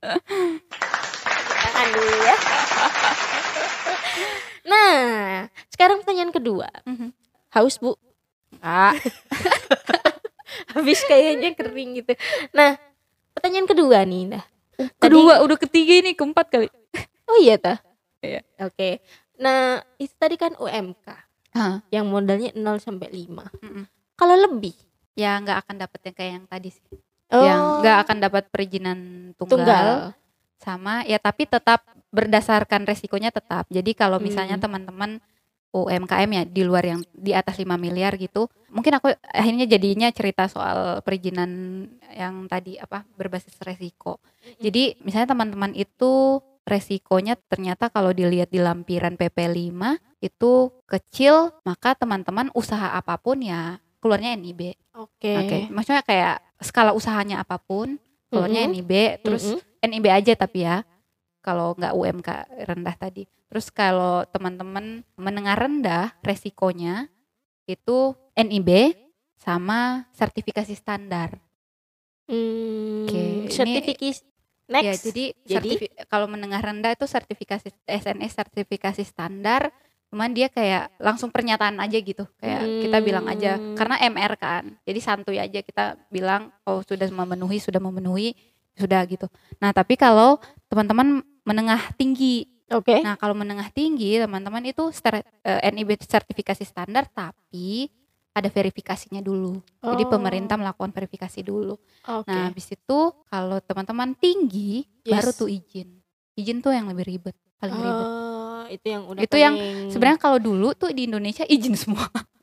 Dulu 1.78 2.16
ya. 2.20 2.36
Nah, 4.68 4.96
sekarang 5.72 6.04
pertanyaan 6.04 6.34
kedua. 6.34 6.68
Mhm. 6.84 7.10
Haus, 7.54 7.80
Bu? 7.80 7.96
Ah, 8.60 8.92
Habis 10.76 11.02
kayaknya 11.06 11.56
kering 11.56 12.04
gitu. 12.04 12.14
Nah, 12.52 12.76
pertanyaan 13.32 13.68
kedua 13.68 14.04
nih, 14.04 14.28
Indah. 14.28 14.46
kedua 15.02 15.42
udah 15.42 15.58
ketiga 15.58 16.06
ini 16.06 16.14
keempat 16.14 16.54
kali. 16.54 16.68
Oh 17.26 17.38
iya 17.42 17.58
tah? 17.58 17.82
Iya. 18.22 18.42
Oke. 18.62 19.02
Nah, 19.38 19.82
itu 19.98 20.14
tadi 20.18 20.38
kan 20.38 20.54
UMK 20.54 21.06
Hah. 21.54 21.82
yang 21.90 22.06
modalnya 22.10 22.54
0 22.54 22.78
sampai 22.78 23.10
5. 23.10 23.50
Mm-mm. 23.62 23.86
Kalau 24.14 24.36
lebih? 24.38 24.74
Ya 25.18 25.38
nggak 25.42 25.66
akan 25.66 25.76
dapet 25.82 26.00
yang 26.06 26.16
kayak 26.16 26.32
yang 26.42 26.46
tadi 26.46 26.70
sih. 26.70 26.86
Oh, 27.28 27.42
Yang 27.44 27.62
nggak 27.84 27.98
akan 28.06 28.18
dapat 28.22 28.44
perizinan 28.48 29.00
tunggal, 29.36 29.58
tunggal. 29.58 29.88
Sama 30.58 31.06
ya 31.06 31.22
tapi 31.22 31.46
tetap 31.46 31.86
berdasarkan 32.10 32.88
resikonya 32.88 33.30
tetap. 33.30 33.70
Jadi 33.70 33.94
kalau 33.94 34.18
misalnya 34.18 34.58
Hmm. 34.58 34.66
teman-teman 34.66 35.12
UMKM 35.76 36.30
ya 36.32 36.44
di 36.48 36.64
luar 36.64 36.84
yang 36.88 37.04
di 37.12 37.36
atas 37.36 37.60
5 37.60 37.76
miliar 37.78 38.16
gitu. 38.18 38.48
Mungkin 38.72 38.98
aku 38.98 39.14
akhirnya 39.30 39.68
jadinya 39.68 40.10
cerita 40.10 40.48
soal 40.50 41.04
perizinan 41.04 41.84
yang 42.10 42.48
tadi 42.50 42.80
apa 42.80 43.04
berbasis 43.20 43.54
resiko. 43.62 44.18
Jadi 44.58 44.98
misalnya 45.04 45.36
teman-teman 45.36 45.76
itu 45.76 46.42
resikonya 46.64 47.36
ternyata 47.48 47.88
kalau 47.88 48.12
dilihat 48.12 48.50
di 48.50 48.60
lampiran 48.60 49.16
PP 49.20 49.38
5 49.48 50.00
itu 50.20 50.72
kecil, 50.90 51.52
maka 51.64 51.94
teman-teman 51.94 52.50
usaha 52.58 52.96
apa 52.96 53.20
pun 53.20 53.40
ya 53.44 53.78
keluarnya 54.02 54.34
NIB. 54.40 54.74
Oke. 54.98 55.34
Oke, 55.36 55.58
maksudnya 55.70 56.02
kayak 56.02 56.42
skala 56.64 56.92
usahanya 56.96 57.44
apa 57.44 57.60
pun 57.62 58.00
keluarnya 58.32 58.66
Mm-mm. 58.66 58.74
NIB, 58.74 58.92
terus 59.24 59.56
Mm-mm. 59.56 59.67
NIB 59.80 60.06
aja 60.10 60.34
tapi 60.34 60.66
ya 60.66 60.82
kalau 61.40 61.74
nggak 61.78 61.94
UMK 61.96 62.30
rendah 62.68 62.96
tadi. 62.98 63.24
Terus 63.48 63.72
kalau 63.72 64.28
teman-teman 64.28 65.08
menengah 65.16 65.56
rendah 65.56 66.06
resikonya 66.20 67.08
itu 67.64 68.12
NIB 68.36 68.96
sama 69.40 70.08
sertifikasi 70.12 70.76
standar. 70.76 71.40
Hmm, 72.28 73.08
Oke, 73.08 73.48
sertifikasi 73.48 74.20
next. 74.68 74.84
Ya, 74.84 74.94
jadi, 75.00 75.26
Jadi? 75.48 75.70
kalau 76.12 76.28
menengah 76.28 76.60
rendah 76.60 76.92
itu 76.92 77.08
sertifikasi 77.08 77.72
SNS 77.88 78.36
sertifikasi 78.36 79.00
standar, 79.08 79.72
cuman 80.12 80.36
dia 80.36 80.52
kayak 80.52 80.92
langsung 81.00 81.32
pernyataan 81.32 81.80
aja 81.80 81.96
gitu. 81.96 82.28
Kayak 82.36 82.68
kita 82.84 82.98
bilang 83.00 83.32
aja 83.32 83.56
Hmm. 83.56 83.80
karena 83.80 83.96
MR 84.04 84.34
kan. 84.36 84.76
Jadi 84.84 85.00
santuy 85.00 85.40
aja 85.40 85.64
kita 85.64 85.96
bilang 86.12 86.52
oh 86.68 86.84
sudah 86.84 87.08
memenuhi, 87.08 87.64
sudah 87.64 87.80
memenuhi, 87.80 88.36
sudah 88.78 89.02
gitu. 89.04 89.26
Nah, 89.58 89.74
tapi 89.74 89.98
kalau 89.98 90.38
teman-teman 90.68 91.20
menengah 91.42 91.92
tinggi. 91.98 92.46
Oke. 92.68 93.00
Nah, 93.00 93.16
kalau 93.16 93.34
menengah 93.34 93.72
tinggi 93.72 94.20
teman-teman 94.20 94.62
itu 94.62 94.92
eh, 95.42 95.72
NIB 95.72 95.98
sertifikasi 95.98 96.62
standar 96.62 97.08
tapi 97.08 97.88
ada 98.32 98.48
verifikasinya 98.48 99.18
dulu. 99.18 99.58
Jadi 99.82 100.04
Oh, 100.04 100.12
pemerintah 100.12 100.56
melakukan 100.56 100.94
verifikasi 100.94 101.42
dulu. 101.42 101.74
Oke. 102.06 102.30
Nah, 102.30 102.52
habis 102.52 102.70
itu 102.70 103.00
kalau 103.26 103.58
teman-teman 103.60 104.14
tinggi 104.14 104.86
Yes. 105.02 105.12
baru 105.18 105.32
tuh 105.34 105.50
izin. 105.50 105.90
Izin 106.36 106.62
tuh 106.62 106.70
yang 106.70 106.86
lebih 106.86 107.08
ribet, 107.08 107.34
paling 107.58 107.74
ribet. 107.74 108.06
Oh, 108.06 108.62
itu 108.70 108.86
yang 108.86 109.04
udah 109.10 109.22
Itu 109.24 109.38
yang 109.40 109.56
paling- 109.56 109.90
Sebenarnya 109.90 110.20
kalau 110.20 110.38
dulu 110.38 110.76
tuh 110.76 110.94
di 110.94 111.10
Indonesia 111.10 111.48
izin 111.48 111.74
semua. 111.74 112.06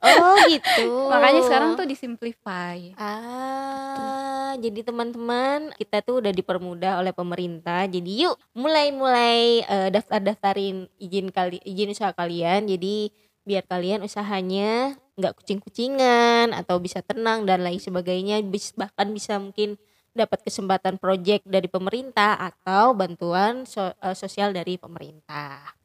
Oh, 0.00 0.36
gitu. 0.52 1.12
Makanya 1.12 1.40
sekarang 1.44 1.70
tuh 1.76 1.86
disimplify. 1.88 2.76
Ah, 2.96 4.56
jadi 4.56 4.80
teman-teman 4.80 5.72
kita 5.76 6.00
tuh 6.00 6.24
udah 6.24 6.32
dipermudah 6.32 7.00
oleh 7.04 7.12
pemerintah. 7.12 7.84
Jadi 7.84 8.24
yuk 8.26 8.36
mulai-mulai 8.56 9.62
eh, 9.64 9.88
daftar-daftarin 9.92 10.88
izin 10.96 11.28
kali 11.28 11.60
izin 11.62 11.92
usaha 11.92 12.12
kalian. 12.16 12.64
Jadi 12.66 13.12
biar 13.44 13.64
kalian 13.68 14.04
usahanya 14.04 14.96
nggak 15.20 15.36
kucing-kucingan 15.36 16.56
atau 16.56 16.80
bisa 16.80 17.04
tenang 17.04 17.44
dan 17.44 17.60
lain 17.60 17.78
sebagainya. 17.78 18.40
Bahkan 18.76 19.06
bisa 19.12 19.36
mungkin 19.36 19.76
dapat 20.10 20.42
kesempatan 20.42 20.98
project 20.98 21.46
dari 21.46 21.70
pemerintah 21.70 22.34
atau 22.34 22.96
bantuan 22.96 23.62
so- 23.68 23.94
eh, 24.00 24.16
sosial 24.16 24.50
dari 24.50 24.74
pemerintah. 24.80 25.79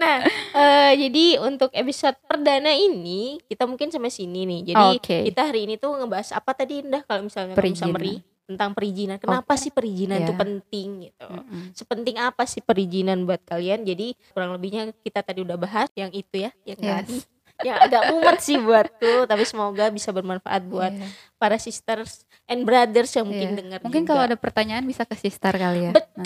Nah, 0.00 0.16
eh, 0.56 0.92
jadi 0.98 1.24
untuk 1.38 1.68
episode 1.70 2.16
perdana 2.24 2.72
ini 2.72 3.36
kita 3.44 3.68
mungkin 3.68 3.92
sampai 3.92 4.08
sini 4.08 4.48
nih. 4.48 4.60
Jadi 4.72 4.86
Oke. 4.96 5.18
kita 5.28 5.52
hari 5.52 5.68
ini 5.68 5.76
tuh 5.76 5.92
ngebahas 5.94 6.32
apa 6.32 6.56
tadi 6.56 6.80
Indah 6.80 7.04
kalau 7.04 7.28
misalnya 7.28 7.52
Perizinan. 7.52 7.92
summary 7.92 8.14
tentang 8.50 8.74
perizinan. 8.74 9.16
Kenapa 9.22 9.54
sih 9.54 9.70
perizinan 9.70 10.26
itu 10.26 10.34
Iya. 10.34 10.40
penting 10.42 10.88
gitu? 11.06 11.28
Mm-mm. 11.30 11.62
Sepenting 11.70 12.16
apa 12.18 12.42
sih 12.50 12.58
perizinan 12.58 13.22
buat 13.22 13.38
kalian? 13.46 13.86
Jadi 13.86 14.18
kurang 14.34 14.50
lebihnya 14.50 14.90
kita 15.06 15.22
tadi 15.22 15.46
udah 15.46 15.54
bahas 15.54 15.86
yang 15.94 16.10
itu 16.10 16.34
ya, 16.34 16.50
yang 16.66 16.80
Yes. 16.82 16.90
tadi. 17.06 17.16
Yang 17.60 17.78
agak 17.82 18.02
mumet 18.08 18.38
sih 18.38 18.56
buatku, 18.56 19.12
tapi 19.24 19.44
semoga 19.44 19.88
bisa 19.88 20.10
bermanfaat 20.10 20.62
buat 20.64 20.90
Iya. 20.90 21.06
para 21.36 21.56
sisters 21.56 22.24
and 22.44 22.62
brothers 22.62 23.12
yang 23.12 23.24
mungkin 23.24 23.50
Iya. 23.50 23.58
dengar 23.58 23.78
Mungkin 23.80 24.02
juga. 24.02 24.10
kalau 24.10 24.22
ada 24.24 24.36
pertanyaan 24.36 24.82
bisa 24.82 25.02
ke 25.02 25.14
sister 25.14 25.52
kali 25.52 25.86
ya. 25.86 25.92
betul. 25.92 26.24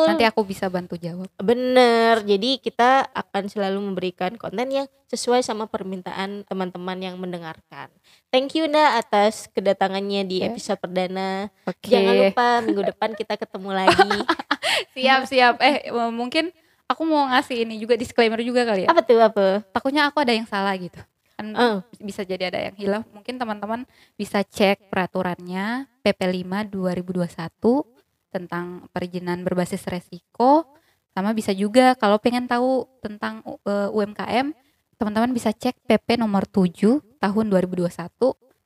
Nanti, 0.00 0.08
nanti 0.10 0.24
aku 0.24 0.40
bisa 0.42 0.66
bantu 0.66 0.94
jawab. 0.94 1.28
Bener, 1.36 2.20
jadi 2.22 2.50
kita 2.56 2.90
akan 3.06 3.44
selalu 3.46 3.78
memberikan 3.82 4.32
konten 4.34 4.68
yang 4.68 4.86
sesuai 5.06 5.40
sama 5.40 5.66
permintaan 5.66 6.44
teman-teman 6.44 6.98
yang 6.98 7.16
mendengarkan. 7.16 7.90
Thank 8.28 8.54
you 8.54 8.64
Nda 8.64 8.96
atas 8.96 9.50
kedatangannya 9.50 10.22
di 10.22 10.36
Ya. 10.38 10.48
episode 10.48 10.78
perdana. 10.78 11.50
Oke. 11.64 11.90
Jangan 11.90 12.14
lupa 12.16 12.46
minggu 12.60 12.82
depan 12.86 13.10
kita 13.12 13.34
ketemu 13.34 13.70
lagi. 13.74 13.90
Siap, 14.90 15.26
siap. 15.26 15.54
Eh, 15.58 15.88
mungkin 16.10 16.54
aku 16.90 17.06
mau 17.06 17.30
ngasih 17.30 17.62
ini 17.62 17.78
juga 17.78 17.94
disclaimer 17.94 18.42
juga 18.42 18.66
kali 18.66 18.84
ya. 18.84 18.88
apa 18.90 19.06
tuh 19.06 19.22
apa? 19.22 19.62
Takutnya 19.70 20.10
aku 20.10 20.18
ada 20.18 20.34
yang 20.34 20.50
salah 20.50 20.74
gitu. 20.74 20.98
Kan 21.38 21.54
Oh. 21.54 21.78
bisa 22.02 22.26
jadi 22.26 22.50
ada 22.50 22.58
yang 22.58 22.76
hilang. 22.76 23.02
Mungkin 23.14 23.38
teman-teman 23.38 23.86
bisa 24.18 24.42
cek 24.42 24.90
peraturannya 24.90 25.86
PP 26.02 26.20
5 26.44 26.66
2021 26.66 27.86
tentang 28.34 28.90
perizinan 28.90 29.46
berbasis 29.46 29.86
resiko. 29.86 30.66
Sama 31.14 31.30
bisa 31.32 31.54
juga 31.54 31.94
kalau 31.94 32.18
pengen 32.18 32.46
tahu 32.50 32.86
tentang 33.02 33.42
uh, 33.66 33.88
UMKM, 33.90 34.52
teman-teman 35.00 35.30
bisa 35.32 35.50
cek 35.54 35.80
PP 35.86 36.20
nomor 36.20 36.44
7 36.44 37.00
tahun 37.18 37.44
2021 37.50 37.88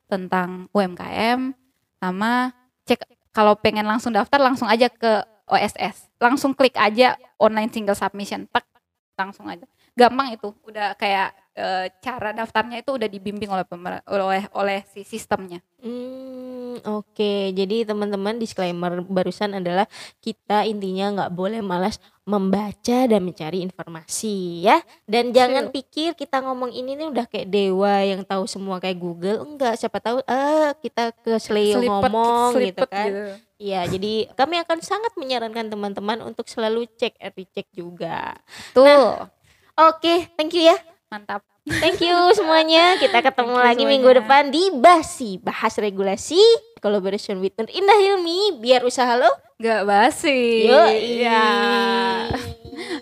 tentang 0.05 0.69
UMKM 0.75 1.55
sama 1.97 2.53
cek 2.85 3.01
kalau 3.33 3.57
pengen 3.57 3.87
langsung 3.87 4.13
daftar 4.13 4.39
langsung 4.39 4.69
aja 4.69 4.91
ke 4.91 5.25
OSS. 5.49 6.14
Langsung 6.25 6.57
klik 6.57 6.73
aja 6.73 7.13
online 7.37 7.69
single 7.69 7.93
submission. 7.93 8.49
Tak 8.49 8.65
langsung 9.13 9.45
aja. 9.45 9.69
Gampang 9.93 10.33
itu. 10.33 10.49
Udah 10.65 10.97
kayak 10.97 11.37
eh, 11.53 11.85
cara 12.01 12.33
daftarnya 12.33 12.81
itu 12.81 12.97
udah 12.97 13.05
dibimbing 13.05 13.53
oleh 13.53 13.63
pemer- 13.63 14.01
oleh 14.09 14.49
oleh 14.57 14.79
si 14.89 15.05
sistemnya. 15.05 15.61
Hmm, 15.77 16.64
oke. 16.83 17.33
Jadi 17.55 17.87
teman-teman 17.87 18.35
disclaimer 18.35 18.99
barusan 19.05 19.55
adalah 19.55 19.87
kita 20.19 20.67
intinya 20.67 21.13
nggak 21.15 21.31
boleh 21.31 21.63
malas 21.63 22.01
membaca 22.25 23.05
dan 23.05 23.21
mencari 23.21 23.61
informasi 23.61 24.65
ya. 24.65 24.81
Dan 25.05 25.29
jangan 25.31 25.69
pikir 25.69 26.17
kita 26.17 26.41
ngomong 26.41 26.73
ini 26.73 26.97
nih 26.97 27.07
udah 27.07 27.25
kayak 27.29 27.47
dewa 27.47 28.01
yang 28.01 28.25
tahu 28.25 28.49
semua 28.49 28.81
kayak 28.81 28.97
Google. 28.97 29.45
Enggak, 29.45 29.77
siapa 29.77 30.01
tahu 30.01 30.19
ah 30.25 30.73
kita 30.81 31.13
ke 31.13 31.37
seleo 31.37 31.79
Selipet- 31.79 31.89
ngomong 31.91 32.49
gitu 32.59 32.85
kan. 32.89 33.07
gitu. 33.13 33.23
Iya, 33.55 33.87
jadi 33.87 34.35
kami 34.35 34.59
akan 34.67 34.83
sangat 34.83 35.15
menyarankan 35.15 35.71
teman-teman 35.71 36.19
untuk 36.27 36.49
selalu 36.51 36.91
cek 36.99 37.15
and 37.23 37.31
recheck 37.39 37.67
juga. 37.71 38.35
Tuh, 38.75 39.31
Oke, 39.75 40.31
thank 40.39 40.55
you 40.55 40.63
ya. 40.63 40.94
Mantap. 41.09 41.41
Thank 41.65 42.01
you 42.01 42.17
semuanya. 42.33 42.97
Kita 42.97 43.21
ketemu 43.21 43.55
lagi 43.57 43.83
minggu 43.85 44.05
semuanya. 44.05 44.19
depan 44.21 44.43
di 44.53 44.63
Basi 44.73 45.37
Bahas 45.41 45.77
Regulasi 45.77 46.41
Collaboration 46.81 47.41
with 47.41 47.53
Nur 47.57 47.69
Indah 47.69 47.97
Hilmi 47.97 48.61
biar 48.61 48.85
usaha 48.85 49.17
lo. 49.17 49.29
Gak 49.57 49.87
basi. 49.87 50.67
Yo, 50.69 50.81
Iya. 50.91 51.45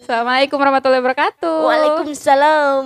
Assalamualaikum 0.04 0.60
warahmatullahi 0.60 1.02
wabarakatuh. 1.02 1.58
Waalaikumsalam. 1.66 2.86